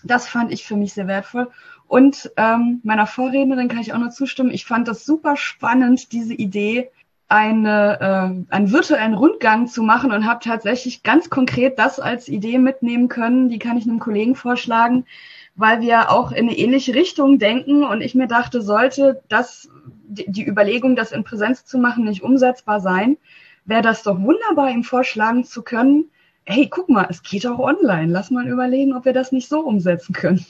das 0.04 0.26
fand 0.26 0.52
ich 0.52 0.64
für 0.64 0.76
mich 0.76 0.92
sehr 0.92 1.06
wertvoll. 1.06 1.50
Und 1.88 2.32
ähm, 2.36 2.80
meiner 2.82 3.06
Vorrednerin 3.06 3.68
kann 3.68 3.80
ich 3.80 3.92
auch 3.92 3.98
nur 3.98 4.10
zustimmen. 4.10 4.50
Ich 4.50 4.64
fand 4.64 4.88
das 4.88 5.04
super 5.04 5.36
spannend, 5.36 6.12
diese 6.12 6.34
Idee, 6.34 6.90
eine, 7.28 8.44
äh, 8.50 8.54
einen 8.54 8.72
virtuellen 8.72 9.14
Rundgang 9.14 9.66
zu 9.66 9.82
machen 9.82 10.12
und 10.12 10.26
habe 10.26 10.40
tatsächlich 10.42 11.02
ganz 11.02 11.30
konkret 11.30 11.78
das 11.78 12.00
als 12.00 12.28
Idee 12.28 12.58
mitnehmen 12.58 13.08
können. 13.08 13.48
Die 13.48 13.58
kann 13.58 13.76
ich 13.76 13.84
einem 13.84 13.98
Kollegen 13.98 14.34
vorschlagen, 14.34 15.06
weil 15.54 15.80
wir 15.80 16.10
auch 16.10 16.32
in 16.32 16.48
eine 16.48 16.58
ähnliche 16.58 16.94
Richtung 16.94 17.38
denken. 17.38 17.84
Und 17.84 18.02
ich 18.02 18.14
mir 18.14 18.28
dachte, 18.28 18.60
sollte 18.60 19.22
das 19.28 19.68
die 20.06 20.46
Überlegung, 20.46 20.96
das 20.96 21.12
in 21.12 21.24
Präsenz 21.24 21.64
zu 21.64 21.78
machen, 21.78 22.04
nicht 22.04 22.22
umsetzbar 22.22 22.80
sein, 22.80 23.16
wäre 23.64 23.82
das 23.82 24.02
doch 24.02 24.20
wunderbar, 24.20 24.70
ihm 24.70 24.84
vorschlagen 24.84 25.44
zu 25.44 25.62
können, 25.62 26.10
hey, 26.44 26.68
guck 26.68 26.88
mal, 26.88 27.06
es 27.08 27.22
geht 27.22 27.46
auch 27.46 27.58
online. 27.58 28.12
Lass 28.12 28.30
mal 28.30 28.46
überlegen, 28.46 28.94
ob 28.94 29.06
wir 29.06 29.14
das 29.14 29.32
nicht 29.32 29.48
so 29.48 29.60
umsetzen 29.60 30.12
können. 30.12 30.44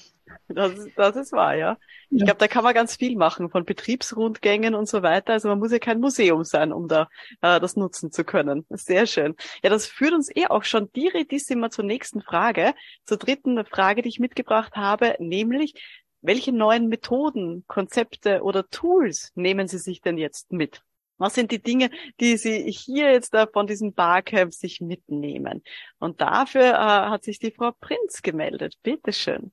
Das, 0.48 0.72
das 0.96 1.16
ist 1.16 1.32
wahr, 1.32 1.54
ja. 1.54 1.78
Ich 2.10 2.20
ja. 2.20 2.26
glaube, 2.26 2.38
da 2.38 2.48
kann 2.48 2.64
man 2.64 2.74
ganz 2.74 2.96
viel 2.96 3.16
machen, 3.16 3.48
von 3.48 3.64
Betriebsrundgängen 3.64 4.74
und 4.74 4.86
so 4.86 5.02
weiter. 5.02 5.32
Also 5.32 5.48
man 5.48 5.58
muss 5.58 5.72
ja 5.72 5.78
kein 5.78 6.00
Museum 6.00 6.44
sein, 6.44 6.72
um 6.72 6.86
da 6.86 7.08
äh, 7.40 7.60
das 7.60 7.76
nutzen 7.76 8.12
zu 8.12 8.24
können. 8.24 8.66
Sehr 8.70 9.06
schön. 9.06 9.36
Ja, 9.62 9.70
das 9.70 9.86
führt 9.86 10.12
uns 10.12 10.34
eh 10.34 10.46
auch 10.46 10.64
schon 10.64 10.92
direktissima 10.92 11.70
zur 11.70 11.84
nächsten 11.84 12.20
Frage, 12.20 12.74
zur 13.06 13.16
dritten 13.16 13.64
Frage, 13.64 14.02
die 14.02 14.10
ich 14.10 14.20
mitgebracht 14.20 14.76
habe, 14.76 15.16
nämlich, 15.18 15.74
welche 16.20 16.52
neuen 16.52 16.88
Methoden, 16.88 17.64
Konzepte 17.66 18.42
oder 18.42 18.68
Tools 18.68 19.30
nehmen 19.34 19.68
Sie 19.68 19.78
sich 19.78 20.00
denn 20.00 20.16
jetzt 20.16 20.52
mit? 20.52 20.82
Was 21.18 21.34
sind 21.34 21.52
die 21.52 21.62
Dinge, 21.62 21.90
die 22.20 22.36
Sie 22.36 22.70
hier 22.70 23.12
jetzt 23.12 23.34
da 23.34 23.46
von 23.46 23.66
diesem 23.66 23.92
Barcamp 23.92 24.52
sich 24.52 24.80
mitnehmen? 24.80 25.62
Und 25.98 26.20
dafür 26.20 26.72
äh, 26.72 27.10
hat 27.10 27.24
sich 27.24 27.38
die 27.38 27.52
Frau 27.52 27.72
Prinz 27.78 28.22
gemeldet. 28.22 28.76
Bitteschön. 28.82 29.52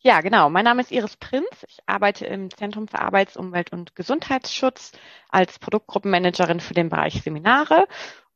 Ja, 0.00 0.20
genau. 0.20 0.48
Mein 0.48 0.64
Name 0.64 0.80
ist 0.82 0.92
Iris 0.92 1.16
Prinz. 1.16 1.48
Ich 1.66 1.78
arbeite 1.86 2.24
im 2.26 2.50
Zentrum 2.50 2.86
für 2.86 3.00
Arbeits-, 3.00 3.36
Umwelt- 3.36 3.72
und 3.72 3.94
Gesundheitsschutz 3.96 4.92
als 5.28 5.58
Produktgruppenmanagerin 5.58 6.60
für 6.60 6.74
den 6.74 6.88
Bereich 6.88 7.20
Seminare. 7.22 7.86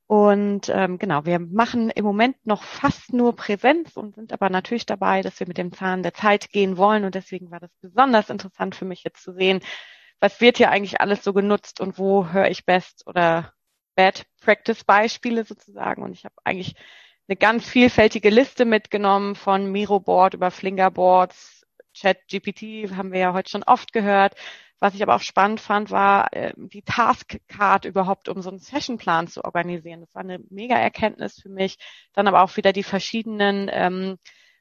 Und 0.09 0.69
ähm, 0.69 0.99
genau, 0.99 1.25
wir 1.25 1.39
machen 1.39 1.91
im 1.91 2.05
Moment 2.05 2.37
noch 2.45 2.63
fast 2.65 3.13
nur 3.13 3.37
Präsenz 3.37 3.97
und 3.97 4.15
sind 4.17 4.33
aber 4.33 4.51
natürlich 4.51 4.87
dabei, 4.87 5.23
dass 5.23 5.39
wir 5.41 5.47
mit 5.47 5.57
dem 5.57 5.73
Zahn 5.73 6.03
der 6.03 6.15
Zeit 6.15 6.51
gehen 6.51 6.77
wollen. 6.77 7.05
Und 7.05 7.15
deswegen 7.15 7.51
war 7.53 7.61
das 7.61 7.71
besonders 7.81 8.29
interessant 8.29 8.75
für 8.75 8.85
mich 8.85 9.05
jetzt 9.05 9.23
zu 9.23 9.33
sehen, 9.33 9.61
was 10.21 10.41
wird 10.41 10.57
hier 10.59 10.71
eigentlich 10.71 11.01
alles 11.01 11.23
so 11.25 11.33
genutzt 11.33 11.81
und 11.81 11.97
wo 11.99 12.27
höre 12.29 12.51
ich 12.51 12.67
Best 12.67 13.07
oder 13.07 13.53
Bad 13.95 14.27
Practice 14.41 14.85
Beispiele 14.85 15.45
sozusagen. 15.45 16.03
Und 16.03 16.13
ich 16.13 16.25
habe 16.25 16.35
eigentlich 16.45 16.75
eine 17.33 17.39
ganz 17.39 17.67
vielfältige 17.67 18.29
Liste 18.29 18.67
mitgenommen 18.67 19.37
von 19.37 19.73
Miroboard 19.73 20.35
über 20.35 20.51
Flingerboards, 20.51 21.65
ChatGPT 21.99 22.95
haben 22.95 23.11
wir 23.11 23.21
ja 23.21 23.33
heute 23.33 23.49
schon 23.49 23.63
oft 23.63 23.95
gehört. 23.95 24.35
Was 24.81 24.95
ich 24.95 25.03
aber 25.03 25.15
auch 25.15 25.23
spannend 25.23 25.59
fand, 25.59 25.91
war 25.91 26.31
äh, 26.35 26.53
die 26.57 26.83
Taskcard 26.83 27.87
überhaupt, 27.87 28.29
um 28.29 28.43
so 28.43 28.51
einen 28.51 28.59
Sessionplan 28.59 29.29
zu 29.29 29.45
organisieren. 29.47 30.01
Das 30.01 30.15
war 30.15 30.21
eine 30.21 30.41
mega 30.51 30.75
Erkenntnis 30.77 31.41
für 31.41 31.49
mich. 31.49 31.79
Dann 32.13 32.29
aber 32.29 32.43
auch 32.43 32.55
wieder 32.59 32.75
die 32.75 32.83
verschiedenen 32.83 33.71
ähm, 33.73 34.19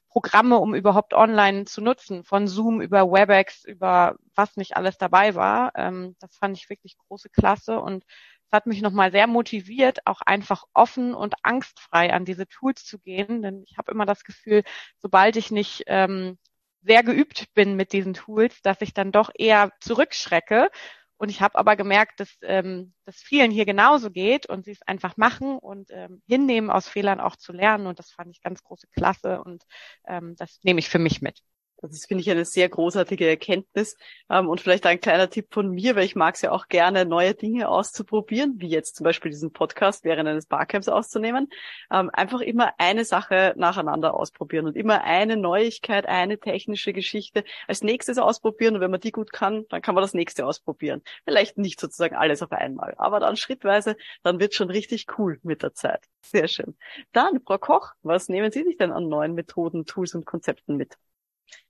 Programme, 0.07 0.57
um 0.57 0.73
überhaupt 0.73 1.13
online 1.13 1.65
zu 1.65 1.81
nutzen, 1.81 2.23
von 2.23 2.47
Zoom 2.47 2.79
über 2.79 3.11
WebEx, 3.11 3.65
über 3.65 4.15
was 4.33 4.55
nicht 4.55 4.77
alles 4.77 4.97
dabei 4.97 5.35
war. 5.35 5.73
Ähm, 5.75 6.15
das 6.19 6.37
fand 6.37 6.57
ich 6.57 6.69
wirklich 6.69 6.95
große 6.97 7.29
Klasse 7.31 7.81
und 7.81 8.05
es 8.51 8.57
hat 8.57 8.65
mich 8.65 8.81
nochmal 8.81 9.11
sehr 9.11 9.27
motiviert, 9.27 10.05
auch 10.05 10.19
einfach 10.21 10.65
offen 10.73 11.13
und 11.13 11.35
angstfrei 11.43 12.13
an 12.13 12.25
diese 12.25 12.47
Tools 12.47 12.83
zu 12.83 12.99
gehen. 12.99 13.41
Denn 13.41 13.63
ich 13.65 13.77
habe 13.77 13.91
immer 13.93 14.05
das 14.05 14.25
Gefühl, 14.25 14.63
sobald 14.97 15.37
ich 15.37 15.51
nicht 15.51 15.83
ähm, 15.87 16.37
sehr 16.81 17.01
geübt 17.03 17.53
bin 17.53 17.77
mit 17.77 17.93
diesen 17.93 18.13
Tools, 18.13 18.61
dass 18.61 18.81
ich 18.81 18.93
dann 18.93 19.13
doch 19.13 19.29
eher 19.33 19.71
zurückschrecke. 19.79 20.69
Und 21.15 21.29
ich 21.29 21.41
habe 21.41 21.57
aber 21.57 21.77
gemerkt, 21.77 22.19
dass 22.19 22.29
ähm, 22.41 22.93
das 23.05 23.17
vielen 23.21 23.51
hier 23.51 23.65
genauso 23.65 24.11
geht 24.11 24.47
und 24.47 24.65
sie 24.65 24.71
es 24.71 24.81
einfach 24.81 25.15
machen 25.15 25.57
und 25.57 25.89
ähm, 25.91 26.21
hinnehmen, 26.27 26.69
aus 26.69 26.89
Fehlern 26.89 27.21
auch 27.21 27.37
zu 27.37 27.53
lernen. 27.53 27.87
Und 27.87 27.99
das 27.99 28.11
fand 28.11 28.31
ich 28.31 28.41
ganz 28.41 28.63
große 28.63 28.87
Klasse 28.87 29.41
und 29.43 29.63
ähm, 30.07 30.35
das 30.37 30.59
nehme 30.63 30.79
ich 30.79 30.89
für 30.89 30.99
mich 30.99 31.21
mit. 31.21 31.41
Das 31.81 32.05
finde 32.05 32.21
ich 32.21 32.29
eine 32.29 32.45
sehr 32.45 32.69
großartige 32.69 33.27
Erkenntnis. 33.27 33.97
Ähm, 34.29 34.47
und 34.47 34.61
vielleicht 34.61 34.85
ein 34.85 35.01
kleiner 35.01 35.29
Tipp 35.29 35.47
von 35.51 35.71
mir, 35.71 35.95
weil 35.95 36.05
ich 36.05 36.15
mag 36.15 36.35
es 36.35 36.41
ja 36.41 36.51
auch 36.51 36.67
gerne, 36.67 37.05
neue 37.05 37.33
Dinge 37.33 37.69
auszuprobieren, 37.69 38.53
wie 38.57 38.69
jetzt 38.69 38.95
zum 38.97 39.03
Beispiel 39.03 39.31
diesen 39.31 39.51
Podcast 39.51 40.03
während 40.03 40.29
eines 40.29 40.45
Barcamps 40.45 40.87
auszunehmen. 40.87 41.49
Ähm, 41.91 42.11
einfach 42.13 42.41
immer 42.41 42.73
eine 42.77 43.03
Sache 43.03 43.53
nacheinander 43.57 44.13
ausprobieren 44.13 44.67
und 44.67 44.75
immer 44.77 45.03
eine 45.03 45.37
Neuigkeit, 45.37 46.05
eine 46.05 46.39
technische 46.39 46.93
Geschichte 46.93 47.43
als 47.67 47.81
nächstes 47.81 48.19
ausprobieren. 48.19 48.75
Und 48.75 48.81
wenn 48.81 48.91
man 48.91 48.99
die 48.99 49.11
gut 49.11 49.33
kann, 49.33 49.65
dann 49.69 49.81
kann 49.81 49.95
man 49.95 50.03
das 50.03 50.13
nächste 50.13 50.45
ausprobieren. 50.45 51.01
Vielleicht 51.25 51.57
nicht 51.57 51.79
sozusagen 51.79 52.15
alles 52.15 52.43
auf 52.43 52.51
einmal, 52.51 52.93
aber 52.97 53.19
dann 53.19 53.37
schrittweise, 53.37 53.97
dann 54.21 54.39
wird 54.39 54.53
schon 54.53 54.69
richtig 54.69 55.07
cool 55.17 55.39
mit 55.41 55.63
der 55.63 55.73
Zeit. 55.73 56.03
Sehr 56.21 56.47
schön. 56.47 56.77
Dann, 57.11 57.41
Frau 57.41 57.57
Koch, 57.57 57.93
was 58.03 58.29
nehmen 58.29 58.51
Sie 58.51 58.63
sich 58.63 58.77
denn 58.77 58.91
an 58.91 59.09
neuen 59.09 59.33
Methoden, 59.33 59.85
Tools 59.85 60.13
und 60.13 60.25
Konzepten 60.25 60.77
mit? 60.77 60.95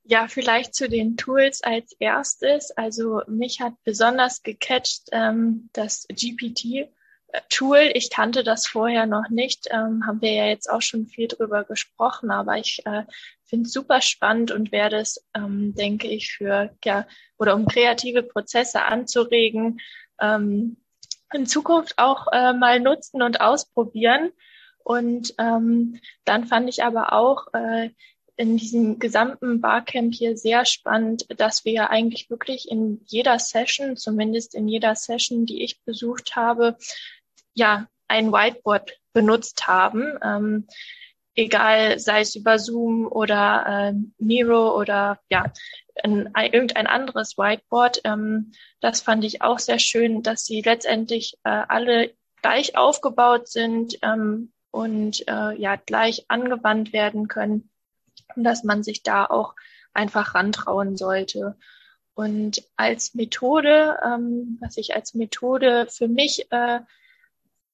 Ja, 0.03 0.27
vielleicht 0.27 0.73
zu 0.73 0.89
den 0.89 1.15
Tools 1.15 1.61
als 1.63 1.95
erstes. 1.99 2.71
Also 2.71 3.21
mich 3.27 3.61
hat 3.61 3.73
besonders 3.83 4.41
gecatcht 4.41 5.09
ähm, 5.11 5.69
das 5.73 6.07
GPT-Tool. 6.07 7.91
Ich 7.93 8.09
kannte 8.09 8.43
das 8.43 8.67
vorher 8.67 9.05
noch 9.05 9.29
nicht, 9.29 9.67
ähm, 9.69 10.05
haben 10.05 10.21
wir 10.21 10.33
ja 10.33 10.47
jetzt 10.47 10.69
auch 10.69 10.81
schon 10.81 11.07
viel 11.07 11.27
drüber 11.27 11.63
gesprochen, 11.63 12.31
aber 12.31 12.57
ich 12.57 12.81
äh, 12.85 13.03
finde 13.45 13.67
es 13.67 13.73
super 13.73 14.01
spannend 14.01 14.51
und 14.51 14.71
werde 14.71 14.97
es, 14.97 15.23
ähm, 15.35 15.75
denke 15.75 16.07
ich, 16.07 16.31
für 16.31 16.75
ja 16.83 17.05
oder 17.37 17.55
um 17.55 17.67
kreative 17.67 18.23
Prozesse 18.23 18.83
anzuregen, 18.83 19.79
ähm, 20.19 20.77
in 21.33 21.45
Zukunft 21.45 21.97
auch 21.97 22.27
äh, 22.31 22.53
mal 22.53 22.79
nutzen 22.79 23.21
und 23.21 23.39
ausprobieren. 23.39 24.31
Und 24.83 25.35
ähm, 25.37 25.99
dann 26.25 26.45
fand 26.45 26.69
ich 26.69 26.83
aber 26.83 27.13
auch 27.13 27.47
äh, 27.53 27.91
in 28.37 28.57
diesem 28.57 28.99
gesamten 28.99 29.61
Barcamp 29.61 30.13
hier 30.13 30.37
sehr 30.37 30.65
spannend, 30.65 31.25
dass 31.37 31.65
wir 31.65 31.89
eigentlich 31.89 32.29
wirklich 32.29 32.69
in 32.69 33.01
jeder 33.05 33.37
Session, 33.39 33.97
zumindest 33.97 34.55
in 34.55 34.67
jeder 34.67 34.95
Session, 34.95 35.45
die 35.45 35.63
ich 35.63 35.83
besucht 35.83 36.35
habe, 36.35 36.77
ja, 37.53 37.87
ein 38.07 38.31
Whiteboard 38.31 38.97
benutzt 39.13 39.67
haben. 39.67 40.17
Ähm, 40.23 40.67
egal, 41.35 41.99
sei 41.99 42.21
es 42.21 42.35
über 42.35 42.59
Zoom 42.59 43.07
oder 43.07 43.93
äh, 43.93 43.93
Miro 44.17 44.77
oder 44.77 45.19
ja, 45.29 45.51
ein, 46.03 46.33
ein, 46.33 46.51
irgendein 46.51 46.87
anderes 46.87 47.37
Whiteboard. 47.37 48.01
Ähm, 48.03 48.53
das 48.79 49.01
fand 49.01 49.23
ich 49.23 49.41
auch 49.41 49.59
sehr 49.59 49.79
schön, 49.79 50.23
dass 50.23 50.45
sie 50.45 50.61
letztendlich 50.61 51.35
äh, 51.43 51.49
alle 51.67 52.13
gleich 52.41 52.75
aufgebaut 52.75 53.47
sind 53.47 53.99
ähm, 54.01 54.51
und 54.71 55.27
äh, 55.27 55.55
ja 55.55 55.75
gleich 55.75 56.25
angewandt 56.27 56.91
werden 56.91 57.27
können 57.27 57.71
und 58.35 58.43
dass 58.43 58.63
man 58.63 58.83
sich 58.83 59.03
da 59.03 59.25
auch 59.25 59.55
einfach 59.93 60.35
rantrauen 60.35 60.97
sollte. 60.97 61.57
Und 62.13 62.63
als 62.75 63.13
Methode, 63.15 63.97
ähm, 64.05 64.57
was 64.61 64.77
ich 64.77 64.95
als 64.95 65.13
Methode 65.13 65.87
für 65.89 66.07
mich 66.07 66.51
äh, 66.51 66.81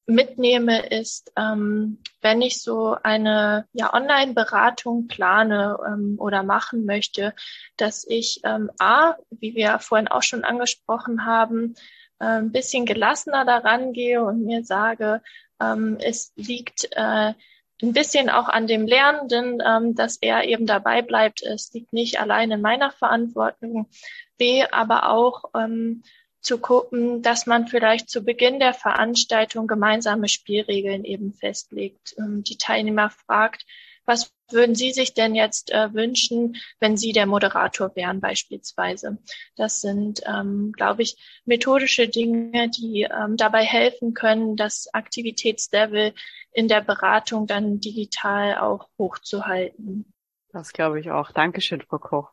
mitnehme, 0.05 0.87
ist, 0.87 1.33
ähm, 1.35 2.01
wenn 2.21 2.41
ich 2.41 2.61
so 2.61 2.95
eine 3.03 3.67
ja, 3.73 3.93
Online-Beratung 3.93 5.07
plane 5.07 5.77
ähm, 5.85 6.15
oder 6.17 6.43
machen 6.43 6.85
möchte, 6.85 7.33
dass 7.75 8.05
ich 8.07 8.39
ähm, 8.43 8.71
A, 8.79 9.15
wie 9.31 9.55
wir 9.55 9.79
vorhin 9.79 10.07
auch 10.07 10.23
schon 10.23 10.43
angesprochen 10.43 11.25
haben, 11.25 11.75
äh, 12.19 12.25
ein 12.25 12.51
bisschen 12.51 12.85
gelassener 12.85 13.43
daran 13.43 13.91
gehe 13.91 14.23
und 14.23 14.45
mir 14.45 14.63
sage, 14.63 15.21
ähm, 15.59 15.97
es 15.99 16.31
liegt 16.35 16.87
äh, 16.91 17.33
ein 17.81 17.93
bisschen 17.93 18.29
auch 18.29 18.49
an 18.49 18.67
dem 18.67 18.87
Lernenden, 18.87 19.61
ähm, 19.65 19.95
dass 19.95 20.17
er 20.17 20.45
eben 20.45 20.65
dabei 20.65 21.01
bleibt. 21.01 21.43
Es 21.43 21.71
liegt 21.73 21.93
nicht 21.93 22.19
allein 22.19 22.51
in 22.51 22.61
meiner 22.61 22.91
Verantwortung. 22.91 23.89
B, 24.37 24.63
aber 24.63 25.09
auch 25.09 25.45
ähm, 25.55 26.03
zu 26.41 26.59
gucken, 26.59 27.21
dass 27.21 27.45
man 27.45 27.67
vielleicht 27.67 28.09
zu 28.09 28.23
Beginn 28.23 28.59
der 28.59 28.73
Veranstaltung 28.73 29.67
gemeinsame 29.67 30.29
Spielregeln 30.29 31.03
eben 31.03 31.33
festlegt. 31.33 32.15
Ähm, 32.17 32.43
die 32.43 32.57
Teilnehmer 32.57 33.09
fragt, 33.09 33.65
was 34.05 34.31
würden 34.49 34.73
Sie 34.73 34.93
sich 34.93 35.13
denn 35.13 35.35
jetzt 35.35 35.71
äh, 35.71 35.93
wünschen, 35.93 36.55
wenn 36.79 36.95
Sie 36.95 37.11
der 37.11 37.25
Moderator 37.25 37.93
wären 37.97 38.21
beispielsweise? 38.21 39.17
Das 39.57 39.81
sind, 39.81 40.21
ähm, 40.25 40.71
glaube 40.71 41.01
ich, 41.01 41.17
methodische 41.43 42.07
Dinge, 42.07 42.69
die 42.69 43.01
ähm, 43.01 43.35
dabei 43.35 43.65
helfen 43.65 44.13
können, 44.13 44.55
das 44.55 44.87
Aktivitätslevel 44.93 46.13
in 46.57 46.67
der 46.67 46.81
Beratung 46.81 47.45
dann 47.45 47.79
digital 47.79 48.57
auch 48.57 48.87
hochzuhalten. 48.97 50.11
Das 50.51 50.73
glaube 50.73 50.99
ich 50.99 51.11
auch. 51.11 51.31
Dankeschön, 51.31 51.81
Frau 51.81 51.99
Koch. 51.99 52.31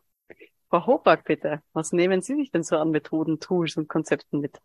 Frau 0.70 0.86
Hochberg, 0.86 1.24
bitte. 1.24 1.60
Was 1.74 1.92
nehmen 1.92 2.22
Sie 2.22 2.34
sich 2.34 2.50
denn 2.50 2.62
so 2.62 2.78
an 2.78 2.90
Methoden, 2.90 3.38
Tools 3.38 3.76
und 3.76 3.86
Konzepten 3.86 4.40
mit? 4.40 4.62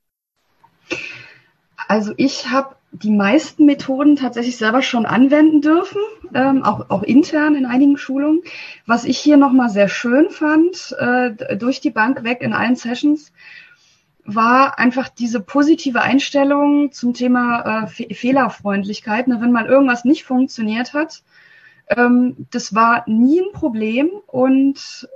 Also 1.89 2.13
ich 2.15 2.49
habe 2.49 2.77
die 2.93 3.11
meisten 3.11 3.65
Methoden 3.65 4.15
tatsächlich 4.15 4.55
selber 4.55 4.81
schon 4.81 5.05
anwenden 5.05 5.59
dürfen, 5.59 6.01
ähm, 6.33 6.63
auch, 6.63 6.89
auch 6.89 7.03
intern 7.03 7.55
in 7.55 7.65
einigen 7.65 7.97
Schulungen. 7.97 8.43
Was 8.85 9.03
ich 9.03 9.19
hier 9.19 9.35
nochmal 9.35 9.69
sehr 9.69 9.89
schön 9.89 10.29
fand, 10.29 10.95
äh, 10.99 11.57
durch 11.57 11.81
die 11.81 11.91
Bank 11.91 12.23
weg 12.23 12.41
in 12.41 12.53
allen 12.53 12.77
Sessions, 12.77 13.33
war 14.35 14.79
einfach 14.79 15.09
diese 15.09 15.39
positive 15.39 16.01
Einstellung 16.01 16.91
zum 16.91 17.13
Thema 17.13 17.83
äh, 17.83 17.87
Fe 17.87 18.07
Fehlerfreundlichkeit. 18.13 19.27
Ne, 19.27 19.41
wenn 19.41 19.51
mal 19.51 19.65
irgendwas 19.65 20.05
nicht 20.05 20.23
funktioniert 20.23 20.93
hat, 20.93 21.23
ähm, 21.89 22.47
das 22.51 22.75
war 22.75 23.03
nie 23.07 23.41
ein 23.41 23.51
Problem 23.53 24.09
und 24.27 25.09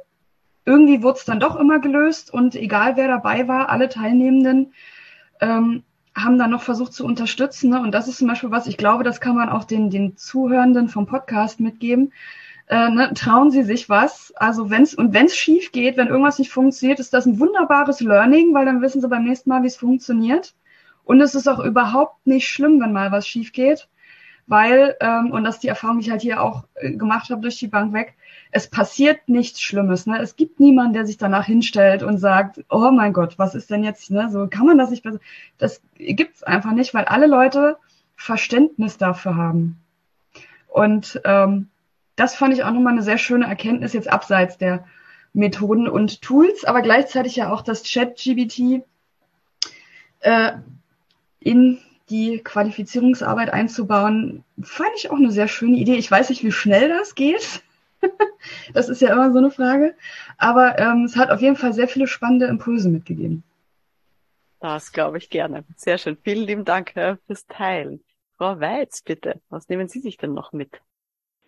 irgendwie 0.65 1.03
wurde 1.03 1.19
es 1.19 1.25
dann 1.25 1.39
doch 1.39 1.55
immer 1.55 1.79
gelöst 1.79 2.33
und 2.33 2.55
egal 2.55 2.95
wer 2.95 3.07
dabei 3.07 3.47
war, 3.47 3.69
alle 3.69 3.89
Teilnehmenden 3.89 4.73
ähm, 5.41 5.83
haben 6.15 6.37
dann 6.37 6.51
noch 6.51 6.61
versucht 6.61 6.93
zu 6.93 7.05
unterstützen. 7.05 7.71
Ne? 7.71 7.81
Und 7.81 7.91
das 7.91 8.07
ist 8.07 8.17
zum 8.17 8.27
Beispiel 8.27 8.51
was, 8.51 8.67
ich 8.67 8.77
glaube, 8.77 9.03
das 9.03 9.19
kann 9.19 9.35
man 9.35 9.49
auch 9.49 9.63
den, 9.63 9.89
den 9.89 10.15
Zuhörenden 10.15 10.87
vom 10.87 11.05
Podcast 11.05 11.59
mitgeben. 11.59 12.13
Äh, 12.73 12.89
ne? 12.89 13.13
Trauen 13.13 13.51
Sie 13.51 13.61
sich 13.61 13.87
was. 13.87 14.33
Also 14.35 14.71
wenn's 14.71 14.95
und 14.95 15.13
wenn 15.13 15.27
es 15.27 15.35
schief 15.35 15.71
geht, 15.71 15.95
wenn 15.95 16.07
irgendwas 16.07 16.39
nicht 16.39 16.49
funktioniert, 16.51 16.99
ist 16.99 17.13
das 17.13 17.27
ein 17.27 17.39
wunderbares 17.39 18.01
Learning, 18.01 18.51
weil 18.55 18.65
dann 18.65 18.81
wissen 18.81 18.99
Sie 18.99 19.07
beim 19.07 19.25
nächsten 19.25 19.51
Mal, 19.51 19.61
wie 19.61 19.67
es 19.67 19.77
funktioniert. 19.77 20.55
Und 21.03 21.21
es 21.21 21.35
ist 21.35 21.47
auch 21.47 21.59
überhaupt 21.59 22.25
nicht 22.25 22.47
schlimm, 22.47 22.81
wenn 22.81 22.91
mal 22.91 23.11
was 23.11 23.27
schief 23.27 23.51
geht, 23.51 23.89
weil, 24.47 24.95
ähm, 25.01 25.29
und 25.29 25.43
das 25.43 25.55
ist 25.55 25.63
die 25.63 25.67
Erfahrung, 25.67 25.99
die 25.99 26.05
ich 26.05 26.11
halt 26.11 26.23
hier 26.23 26.41
auch 26.41 26.63
äh, 26.73 26.93
gemacht 26.93 27.29
habe 27.29 27.41
durch 27.41 27.59
die 27.59 27.67
Bank 27.67 27.93
weg, 27.93 28.15
es 28.49 28.67
passiert 28.67 29.29
nichts 29.29 29.61
Schlimmes. 29.61 30.07
Ne? 30.07 30.17
Es 30.19 30.35
gibt 30.35 30.59
niemanden, 30.59 30.93
der 30.93 31.05
sich 31.05 31.17
danach 31.19 31.45
hinstellt 31.45 32.01
und 32.01 32.17
sagt, 32.17 32.65
oh 32.71 32.89
mein 32.89 33.13
Gott, 33.13 33.37
was 33.37 33.53
ist 33.53 33.69
denn 33.69 33.83
jetzt, 33.83 34.09
ne? 34.09 34.31
So 34.31 34.47
kann 34.47 34.65
man 34.65 34.79
das 34.79 34.89
nicht 34.89 35.03
besser. 35.03 35.19
Das 35.59 35.79
gibt's 35.99 36.41
einfach 36.41 36.71
nicht, 36.71 36.95
weil 36.95 37.05
alle 37.05 37.27
Leute 37.27 37.77
Verständnis 38.15 38.97
dafür 38.97 39.35
haben. 39.35 39.79
Und 40.69 41.21
ähm, 41.23 41.69
das 42.15 42.35
fand 42.35 42.53
ich 42.53 42.63
auch 42.63 42.71
nochmal 42.71 42.93
eine 42.93 43.03
sehr 43.03 43.17
schöne 43.17 43.45
Erkenntnis 43.45 43.93
jetzt 43.93 44.11
abseits 44.11 44.57
der 44.57 44.85
Methoden 45.33 45.87
und 45.87 46.21
Tools, 46.21 46.63
aber 46.63 46.81
gleichzeitig 46.81 47.35
ja 47.35 47.51
auch 47.51 47.61
das 47.61 47.83
Chat-GBT 47.83 48.83
äh, 50.19 50.53
in 51.39 51.79
die 52.09 52.39
Qualifizierungsarbeit 52.39 53.51
einzubauen, 53.51 54.43
fand 54.61 54.91
ich 54.97 55.09
auch 55.09 55.17
eine 55.17 55.31
sehr 55.31 55.47
schöne 55.47 55.77
Idee. 55.77 55.95
Ich 55.95 56.11
weiß 56.11 56.29
nicht, 56.29 56.43
wie 56.43 56.51
schnell 56.51 56.89
das 56.89 57.15
geht. 57.15 57.63
das 58.73 58.89
ist 58.89 59.01
ja 59.01 59.11
immer 59.11 59.31
so 59.31 59.39
eine 59.39 59.51
Frage. 59.51 59.95
Aber 60.37 60.77
ähm, 60.77 61.05
es 61.05 61.15
hat 61.15 61.31
auf 61.31 61.41
jeden 61.41 61.55
Fall 61.55 61.73
sehr 61.73 61.87
viele 61.87 62.07
spannende 62.07 62.45
Impulse 62.45 62.89
mitgegeben. 62.89 63.43
Das 64.59 64.91
glaube 64.91 65.17
ich 65.17 65.29
gerne. 65.29 65.65
Sehr 65.75 65.97
schön. 65.97 66.17
Vielen 66.23 66.45
lieben 66.45 66.65
Dank 66.65 66.91
fürs 66.91 67.47
Teilen. 67.47 68.03
Frau 68.37 68.59
Weiz, 68.59 69.01
bitte, 69.01 69.41
was 69.49 69.69
nehmen 69.69 69.87
Sie 69.87 69.99
sich 69.99 70.17
denn 70.17 70.33
noch 70.33 70.53
mit? 70.53 70.81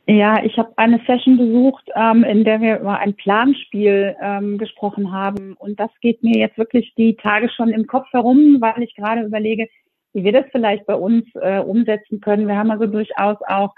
Ja, 0.07 0.43
ich 0.43 0.55
habe 0.59 0.71
eine 0.77 1.01
Session 1.07 1.37
besucht, 1.37 1.89
ähm, 1.95 2.23
in 2.23 2.43
der 2.43 2.61
wir 2.61 2.79
über 2.79 2.99
ein 2.99 3.15
Planspiel 3.15 4.15
ähm, 4.21 4.59
gesprochen 4.59 5.11
haben. 5.11 5.53
Und 5.53 5.79
das 5.79 5.89
geht 5.99 6.21
mir 6.21 6.37
jetzt 6.37 6.59
wirklich 6.59 6.93
die 6.95 7.15
Tage 7.15 7.49
schon 7.49 7.69
im 7.69 7.87
Kopf 7.87 8.13
herum, 8.13 8.57
weil 8.59 8.83
ich 8.83 8.95
gerade 8.95 9.23
überlege, 9.23 9.67
wie 10.13 10.23
wir 10.23 10.31
das 10.31 10.45
vielleicht 10.51 10.85
bei 10.85 10.93
uns 10.93 11.25
äh, 11.33 11.57
umsetzen 11.57 12.21
können. 12.21 12.47
Wir 12.47 12.55
haben 12.55 12.69
also 12.69 12.85
durchaus 12.85 13.37
auch 13.47 13.73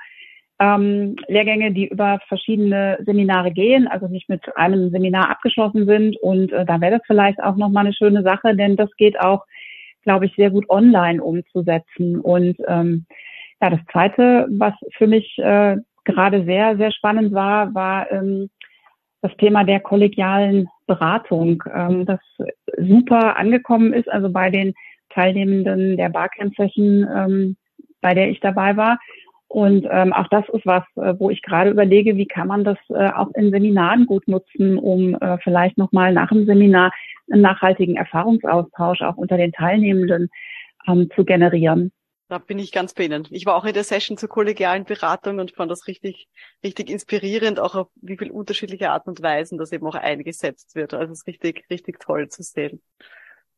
ähm, 0.59 1.15
Lehrgänge, 1.29 1.71
die 1.71 1.87
über 1.87 2.19
verschiedene 2.27 2.97
Seminare 3.05 3.51
gehen, 3.51 3.87
also 3.87 4.07
nicht 4.07 4.27
mit 4.27 4.43
einem 4.57 4.89
Seminar 4.89 5.29
abgeschlossen 5.29 5.85
sind. 5.85 6.17
Und 6.17 6.51
äh, 6.51 6.65
da 6.65 6.81
wäre 6.81 6.97
das 6.97 7.07
vielleicht 7.07 7.41
auch 7.41 7.55
nochmal 7.55 7.85
eine 7.85 7.93
schöne 7.93 8.23
Sache, 8.23 8.53
denn 8.53 8.75
das 8.75 8.93
geht 8.97 9.17
auch, 9.17 9.45
glaube 10.03 10.25
ich, 10.25 10.35
sehr 10.35 10.49
gut 10.49 10.69
online 10.69 11.23
umzusetzen. 11.23 12.19
Und 12.19 12.57
ähm, 12.67 13.05
ja, 13.61 13.69
das 13.69 13.79
Zweite, 13.91 14.47
was 14.49 14.73
für 14.97 15.07
mich 15.07 15.37
äh, 15.37 15.77
gerade 16.07 16.43
sehr, 16.45 16.77
sehr 16.77 16.91
spannend 16.91 17.33
war, 17.33 17.73
war 17.75 18.11
ähm, 18.11 18.49
das 19.21 19.35
Thema 19.37 19.63
der 19.63 19.79
kollegialen 19.79 20.67
Beratung, 20.87 21.63
ähm, 21.73 22.05
das 22.05 22.19
super 22.77 23.37
angekommen 23.37 23.93
ist, 23.93 24.09
also 24.09 24.29
bei 24.29 24.49
den 24.49 24.73
Teilnehmenden 25.09 25.97
der 25.97 26.09
Barcamp-Session, 26.09 27.07
ähm, 27.15 27.57
bei 28.01 28.13
der 28.13 28.29
ich 28.29 28.39
dabei 28.39 28.77
war 28.77 28.97
Und 29.49 29.87
ähm, 29.89 30.11
auch 30.13 30.27
das 30.29 30.43
ist 30.49 30.65
was, 30.65 30.83
äh, 30.97 31.13
wo 31.19 31.29
ich 31.29 31.41
gerade 31.41 31.69
überlege, 31.69 32.17
wie 32.17 32.27
kann 32.27 32.47
man 32.47 32.63
das 32.63 32.77
äh, 32.89 33.09
auch 33.11 33.29
in 33.33 33.51
Seminaren 33.51 34.05
gut 34.05 34.27
nutzen, 34.27 34.77
um 34.77 35.15
äh, 35.15 35.37
vielleicht 35.43 35.77
nochmal 35.77 36.13
nach 36.13 36.29
dem 36.29 36.45
Seminar 36.45 36.91
einen 37.31 37.41
nachhaltigen 37.41 37.95
Erfahrungsaustausch 37.95 39.01
auch 39.01 39.15
unter 39.15 39.37
den 39.37 39.53
Teilnehmenden 39.53 40.29
ähm, 40.87 41.09
zu 41.15 41.23
generieren. 41.23 41.91
Da 42.29 42.39
bin 42.39 42.59
ich 42.59 42.73
ganz 42.73 42.93
bei 42.93 43.05
Ihnen. 43.05 43.25
Ich 43.31 43.45
war 43.45 43.55
auch 43.55 43.63
in 43.63 43.73
der 43.73 43.85
Session 43.85 44.17
zur 44.17 44.27
kollegialen 44.27 44.83
Beratung 44.83 45.39
und 45.39 45.55
fand 45.55 45.71
das 45.71 45.87
richtig, 45.87 46.27
richtig 46.61 46.89
inspirierend, 46.89 47.59
auch 47.59 47.75
auf 47.75 47.87
wie 47.95 48.17
viel 48.17 48.31
unterschiedliche 48.31 48.91
Art 48.91 49.07
und 49.07 49.21
Weisen 49.21 49.57
das 49.57 49.71
eben 49.71 49.87
auch 49.87 49.95
eingesetzt 49.95 50.75
wird. 50.75 50.93
Also 50.93 51.13
es 51.13 51.19
ist 51.19 51.27
richtig, 51.27 51.65
richtig 51.69 52.01
toll 52.01 52.27
zu 52.27 52.43
sehen. 52.43 52.81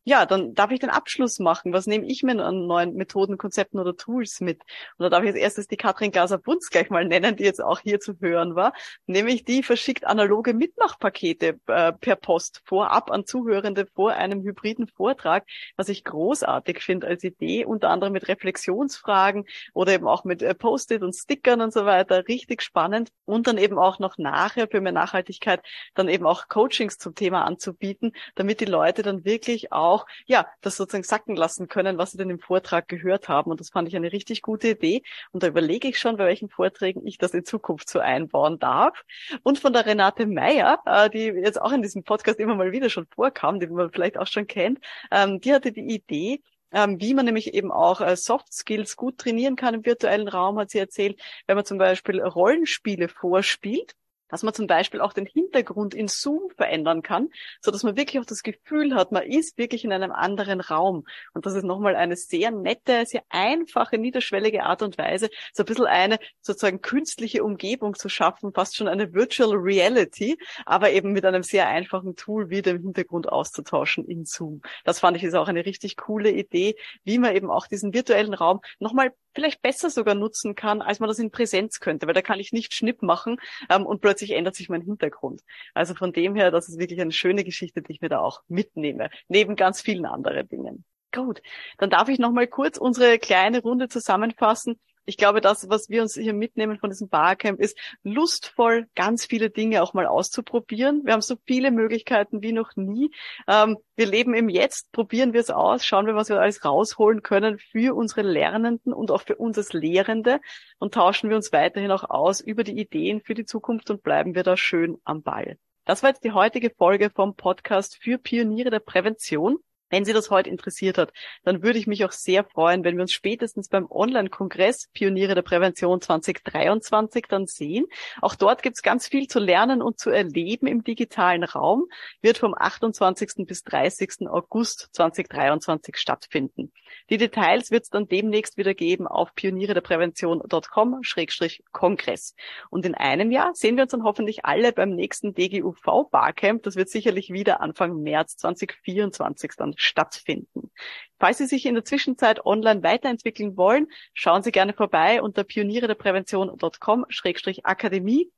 Ja, 0.06 0.26
dann 0.26 0.54
darf 0.56 0.72
ich 0.72 0.80
den 0.80 0.90
Abschluss 0.90 1.40
machen. 1.40 1.74
Was 1.74 1.86
nehme 1.86 2.06
ich 2.08 2.24
mir 2.24 2.44
an 2.44 2.66
neuen 2.66 2.96
Methoden, 2.96 3.38
Konzepten 3.38 3.80
oder 3.80 3.96
Tools 3.96 4.40
mit? 4.40 4.62
Und 4.98 5.04
da 5.04 5.10
darf 5.10 5.24
ich 5.24 5.30
als 5.30 5.38
erstes 5.38 5.68
die 5.68 5.78
Katrin 5.78 6.12
Glaser-Bunz 6.12 6.70
gleich 6.70 6.90
mal 6.90 7.06
nennen, 7.06 7.36
die 7.36 7.44
jetzt 7.44 7.62
auch 7.62 7.80
hier 7.80 8.00
zu 8.00 8.14
hören 8.20 8.56
war. 8.56 8.74
Nämlich 9.08 9.44
die 9.44 9.62
verschickt 9.62 10.08
analoge 10.08 10.54
Mitmachpakete 10.54 11.60
äh, 11.68 11.92
per 11.92 12.16
Post 12.16 12.62
vorab 12.64 13.12
an 13.12 13.26
Zuhörende 13.26 13.88
vor 13.94 14.14
einem 14.14 14.42
hybriden 14.42 14.88
Vortrag, 14.88 15.46
was 15.76 15.90
ich 15.90 16.06
großartig 16.06 16.80
finde 16.80 17.08
als 17.08 17.24
Idee, 17.24 17.66
unter 17.66 17.90
anderem 17.90 18.14
mit 18.14 18.28
Reflexionsfragen 18.30 19.46
oder 19.74 19.94
eben 19.94 20.08
auch 20.08 20.24
mit 20.24 20.42
äh, 20.42 20.56
Post-it 20.56 21.04
und 21.04 21.14
Stickern 21.14 21.62
und 21.62 21.74
so 21.74 21.86
weiter. 21.86 22.28
Richtig 22.28 22.62
spannend. 22.62 23.10
Und 23.26 23.48
dann 23.48 23.58
eben 23.58 23.78
auch 23.78 24.00
noch 24.00 24.18
nachher 24.18 24.68
für 24.70 24.80
mehr 24.82 24.94
Nachhaltigkeit 24.94 25.62
dann 25.94 26.08
eben 26.08 26.26
auch 26.26 26.48
Coachings 26.48 26.98
zum 26.98 27.16
Thema 27.16 27.44
anzubieten, 27.44 28.14
damit 28.36 28.62
die 28.62 28.66
Leute 28.66 29.04
dann 29.04 29.26
wirklich 29.26 29.72
auch 29.74 29.89
auch, 29.90 30.06
ja, 30.26 30.48
das 30.62 30.78
sozusagen 30.78 31.04
sacken 31.04 31.36
lassen 31.36 31.68
können, 31.68 31.98
was 31.98 32.12
sie 32.12 32.18
denn 32.18 32.30
im 32.30 32.40
Vortrag 32.40 32.88
gehört 32.88 33.30
haben. 33.30 33.52
Und 33.52 33.60
das 33.60 33.70
fand 33.70 33.88
ich 33.88 33.96
eine 33.96 34.12
richtig 34.12 34.42
gute 34.42 34.70
Idee. 34.70 35.04
Und 35.32 35.44
da 35.44 35.48
überlege 35.48 35.88
ich 35.88 36.00
schon, 36.00 36.18
bei 36.18 36.26
welchen 36.26 36.50
Vorträgen 36.50 37.06
ich 37.06 37.18
das 37.18 37.34
in 37.34 37.46
Zukunft 37.46 37.90
so 37.90 38.00
einbauen 38.00 38.60
darf. 38.60 39.04
Und 39.44 39.60
von 39.60 39.74
der 39.74 39.86
Renate 39.86 40.26
Meyer, 40.26 40.80
äh, 40.86 41.10
die 41.10 41.26
jetzt 41.26 41.62
auch 41.62 41.72
in 41.72 41.82
diesem 41.82 42.04
Podcast 42.04 42.40
immer 42.40 42.56
mal 42.56 42.72
wieder 42.72 42.90
schon 42.90 43.08
vorkam, 43.08 43.60
die 43.60 43.68
man 43.68 43.92
vielleicht 43.92 44.18
auch 44.18 44.28
schon 44.28 44.48
kennt, 44.48 44.80
ähm, 45.12 45.42
die 45.42 45.54
hatte 45.54 45.72
die 45.72 45.82
Idee, 45.94 46.42
ähm, 46.72 47.00
wie 47.02 47.14
man 47.14 47.26
nämlich 47.26 47.54
eben 47.54 47.72
auch 47.72 48.02
äh, 48.02 48.16
Soft 48.16 48.54
Skills 48.54 48.96
gut 48.96 49.18
trainieren 49.18 49.56
kann 49.56 49.74
im 49.74 49.86
virtuellen 49.86 50.28
Raum, 50.28 50.60
hat 50.60 50.70
sie 50.70 50.80
erzählt, 50.80 51.20
wenn 51.48 51.56
man 51.56 51.66
zum 51.66 51.78
Beispiel 51.78 52.22
Rollenspiele 52.22 53.10
vorspielt 53.10 53.96
dass 54.30 54.44
man 54.44 54.54
zum 54.54 54.68
Beispiel 54.68 55.02
auch 55.02 55.14
den 55.14 55.26
Hintergrund 55.26 55.94
in 55.94 56.08
Zoom 56.08 56.50
verändern 56.56 57.02
kann, 57.02 57.30
so 57.62 57.72
dass 57.72 57.84
man 57.84 57.98
wirklich 57.98 58.20
auch 58.20 58.26
das 58.26 58.44
Gefühl 58.44 58.96
hat, 58.96 59.12
man 59.12 59.24
ist 59.24 59.58
wirklich 59.58 59.84
in 59.84 59.92
einem 59.92 60.12
anderen 60.12 60.62
Raum. 60.62 61.06
Und 61.34 61.46
das 61.46 61.56
ist 61.56 61.64
nochmal 61.64 61.96
eine 61.96 62.16
sehr 62.16 62.52
nette, 62.52 63.06
sehr 63.06 63.24
einfache, 63.30 63.98
niederschwellige 63.98 64.64
Art 64.64 64.82
und 64.82 64.98
Weise, 64.98 65.30
so 65.54 65.64
ein 65.64 65.66
bisschen 65.66 65.86
eine 65.86 66.20
sozusagen 66.42 66.82
künstliche 66.82 67.44
Umgebung 67.44 67.96
zu 67.96 68.10
schaffen, 68.10 68.54
fast 68.54 68.76
schon 68.76 68.88
eine 68.88 69.14
Virtual 69.14 69.52
Reality, 69.54 70.38
aber 70.66 70.92
eben 70.92 71.12
mit 71.12 71.26
einem 71.26 71.44
sehr 71.44 71.68
einfachen 71.68 72.16
Tool 72.16 72.50
wie 72.50 72.62
dem 72.62 72.82
Hintergrund 72.82 73.30
auszutauschen 73.30 74.06
in 74.06 74.26
Zoom. 74.26 74.62
Das 74.84 75.00
fand 75.00 75.18
ich 75.18 75.24
ist 75.24 75.36
auch 75.36 75.48
eine 75.48 75.66
richtig 75.66 75.98
coole 75.98 76.32
Idee, 76.32 76.76
wie 77.04 77.18
man 77.18 77.36
eben 77.36 77.50
auch 77.50 77.68
diesen 77.68 77.94
virtuellen 77.94 78.34
Raum 78.34 78.62
nochmal 78.80 79.12
vielleicht 79.34 79.62
besser 79.62 79.90
sogar 79.90 80.16
nutzen 80.16 80.56
kann, 80.56 80.82
als 80.82 81.00
man 81.00 81.08
das 81.08 81.20
in 81.20 81.32
Präsenz 81.32 81.80
könnte, 81.80 82.08
weil 82.08 82.14
da 82.14 82.22
kann 82.22 82.40
ich 82.40 82.52
nicht 82.52 82.74
Schnipp 82.74 83.02
machen 83.02 83.38
ähm, 83.70 83.86
und 83.86 84.02
plötzlich 84.02 84.19
ändert 84.32 84.56
sich 84.56 84.70
mein 84.70 84.82
Hintergrund. 84.82 85.42
Also 85.74 85.96
von 85.96 86.14
dem 86.14 86.36
her, 86.36 86.52
das 86.52 86.70
ist 86.70 86.80
wirklich 86.80 87.02
eine 87.02 87.12
schöne 87.12 87.44
Geschichte, 87.44 87.82
die 87.82 87.94
ich 87.94 88.02
mir 88.02 88.10
da 88.10 88.20
auch 88.20 88.42
mitnehme, 88.48 89.10
neben 89.28 89.56
ganz 89.56 89.82
vielen 89.82 90.06
anderen 90.06 90.48
Dingen. 90.48 90.86
Gut, 91.12 91.42
dann 91.78 91.90
darf 91.90 92.08
ich 92.10 92.20
noch 92.20 92.32
mal 92.32 92.48
kurz 92.48 92.78
unsere 92.78 93.18
kleine 93.18 93.62
Runde 93.62 93.88
zusammenfassen 93.88 94.80
ich 95.10 95.18
glaube, 95.18 95.42
das, 95.42 95.68
was 95.70 95.90
wir 95.90 96.04
uns 96.04 96.14
hier 96.14 96.34
mitnehmen 96.34 96.78
von 96.78 96.92
diesem 96.92 97.10
Barcamp, 97.10 97.60
ist 97.60 97.76
lustvoll, 98.04 98.86
ganz 98.94 99.26
viele 99.26 99.50
Dinge 99.50 99.82
auch 99.82 99.96
mal 99.96 100.06
auszuprobieren. 100.06 101.02
Wir 101.04 101.14
haben 101.14 101.22
so 101.22 101.36
viele 101.48 101.72
Möglichkeiten 101.72 102.44
wie 102.44 102.52
noch 102.52 102.76
nie. 102.76 103.10
Ähm, 103.48 103.78
wir 103.96 104.06
leben 104.06 104.36
im 104.36 104.50
Jetzt, 104.50 104.92
probieren 104.92 105.34
wir 105.34 105.42
es 105.42 105.50
aus, 105.50 105.84
schauen 105.84 106.06
wir, 106.06 106.14
was 106.14 106.30
wir 106.30 106.40
alles 106.40 106.64
rausholen 106.64 107.24
können 107.24 107.58
für 107.58 107.96
unsere 107.96 108.22
Lernenden 108.22 108.94
und 108.94 109.10
auch 109.10 109.24
für 109.24 109.36
uns 109.36 109.58
als 109.58 109.74
Lehrende 109.74 110.42
und 110.78 110.94
tauschen 110.94 111.32
wir 111.32 111.36
uns 111.36 111.52
weiterhin 111.52 111.90
auch 111.90 112.08
aus 112.08 112.40
über 112.40 112.64
die 112.64 112.80
Ideen 112.80 113.22
für 113.22 113.34
die 113.34 113.46
Zukunft 113.46 113.90
und 113.90 114.04
bleiben 114.04 114.36
wir 114.36 114.44
da 114.44 114.58
schön 114.58 115.00
am 115.06 115.24
Ball. 115.24 115.58
Das 115.86 116.04
war 116.04 116.12
jetzt 116.12 116.24
die 116.24 116.34
heutige 116.34 116.70
Folge 116.70 117.10
vom 117.10 117.36
Podcast 117.36 117.98
für 118.00 118.20
Pioniere 118.20 118.70
der 118.70 118.80
Prävention. 118.80 119.58
Wenn 119.90 120.06
Sie 120.06 120.14
das 120.14 120.30
heute 120.30 120.50
interessiert 120.50 120.98
hat, 120.98 121.12
dann 121.44 121.62
würde 121.64 121.80
ich 121.80 121.88
mich 121.88 122.06
auch 122.06 122.12
sehr 122.12 122.44
freuen, 122.44 122.84
wenn 122.84 122.96
wir 122.96 123.02
uns 123.02 123.12
spätestens 123.12 123.70
beim 123.70 123.88
Online-Kongress 123.90 124.90
Pioniere 124.94 125.34
der 125.36 125.42
Prävention 125.42 126.02
2023 126.02 127.26
dann 127.28 127.48
sehen. 127.48 127.88
Auch 128.22 128.36
dort 128.36 128.62
gibt 128.62 128.78
es 128.78 128.84
ganz 128.84 129.08
viel 129.08 129.28
zu 129.28 129.40
lernen 129.40 129.82
und 129.82 130.00
zu 130.00 130.12
erleben 130.12 130.68
im 130.68 130.84
digitalen 130.84 131.44
Raum, 131.44 131.86
wird 132.22 132.38
vom 132.38 132.54
28. 132.54 133.48
bis 133.48 133.64
30. 133.64 134.30
August 134.30 134.90
2023 134.92 135.98
stattfinden. 135.98 136.72
Die 137.10 137.18
Details 137.18 137.72
wird 137.72 137.84
es 137.84 137.90
dann 137.90 138.08
demnächst 138.08 138.56
wieder 138.58 138.76
geben 138.76 139.08
auf 139.08 139.34
pionierederprävention.com-kongress. 139.36 142.36
Und 142.70 142.86
in 142.86 142.96
einem 142.96 143.32
Jahr 143.32 143.56
sehen 143.56 143.76
wir 143.76 143.84
uns 143.84 143.92
dann 143.92 144.04
hoffentlich 144.04 144.46
alle 144.46 144.74
beim 144.74 144.92
nächsten 144.92 145.34
DGUV 145.34 146.10
Barcamp. 146.12 146.64
Das 146.64 146.76
wird 146.76 146.90
sicherlich 146.90 147.32
wieder 147.32 147.62
Anfang 147.62 148.02
März 148.02 148.36
2024 148.38 149.54
dann 149.58 149.74
stattfinden. 149.80 150.72
Falls 151.20 151.40
Sie 151.40 151.48
sich 151.48 151.66
in 151.66 151.76
der 151.76 151.86
Zwischenzeit 151.86 152.46
online 152.46 152.84
weiterentwickeln 152.84 153.58
wollen, 153.58 153.88
schauen 154.14 154.44
Sie 154.44 154.52
gerne 154.52 154.74
vorbei 154.74 155.22
unter 155.22 155.44
pionierederprävention.com-akademie. 155.44 158.32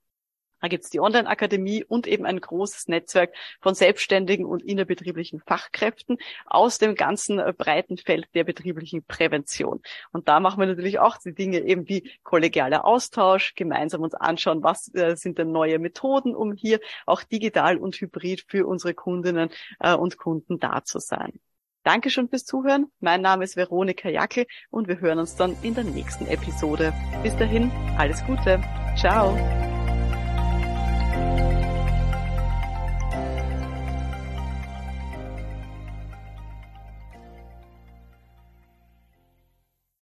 Da 0.61 0.67
gibt's 0.67 0.89
die 0.89 0.99
Online-Akademie 0.99 1.83
und 1.83 2.07
eben 2.07 2.25
ein 2.25 2.39
großes 2.39 2.87
Netzwerk 2.87 3.33
von 3.59 3.73
selbstständigen 3.73 4.45
und 4.45 4.63
innerbetrieblichen 4.63 5.41
Fachkräften 5.45 6.17
aus 6.45 6.77
dem 6.77 6.95
ganzen 6.95 7.39
äh, 7.39 7.53
breiten 7.57 7.97
Feld 7.97 8.27
der 8.33 8.43
betrieblichen 8.43 9.03
Prävention. 9.03 9.81
Und 10.11 10.27
da 10.27 10.39
machen 10.39 10.59
wir 10.59 10.67
natürlich 10.67 10.99
auch 10.99 11.17
die 11.17 11.33
Dinge 11.33 11.59
eben 11.59 11.89
wie 11.89 12.09
kollegialer 12.23 12.85
Austausch, 12.85 13.55
gemeinsam 13.55 14.01
uns 14.01 14.13
anschauen, 14.13 14.63
was 14.63 14.93
äh, 14.93 15.15
sind 15.15 15.37
denn 15.37 15.51
neue 15.51 15.79
Methoden, 15.79 16.35
um 16.35 16.53
hier 16.53 16.79
auch 17.05 17.23
digital 17.23 17.77
und 17.77 17.95
hybrid 17.95 18.45
für 18.47 18.67
unsere 18.67 18.93
Kundinnen 18.93 19.49
äh, 19.79 19.95
und 19.95 20.17
Kunden 20.17 20.59
da 20.59 20.83
zu 20.83 20.99
sein. 20.99 21.39
Dankeschön 21.83 22.29
fürs 22.29 22.45
Zuhören. 22.45 22.91
Mein 22.99 23.21
Name 23.21 23.43
ist 23.43 23.55
Veronika 23.55 24.07
Jackel 24.07 24.45
und 24.69 24.87
wir 24.87 24.99
hören 24.99 25.17
uns 25.17 25.35
dann 25.35 25.55
in 25.63 25.73
der 25.73 25.83
nächsten 25.83 26.27
Episode. 26.27 26.93
Bis 27.23 27.35
dahin, 27.37 27.71
alles 27.97 28.23
Gute. 28.25 28.61
Ciao. 28.95 29.35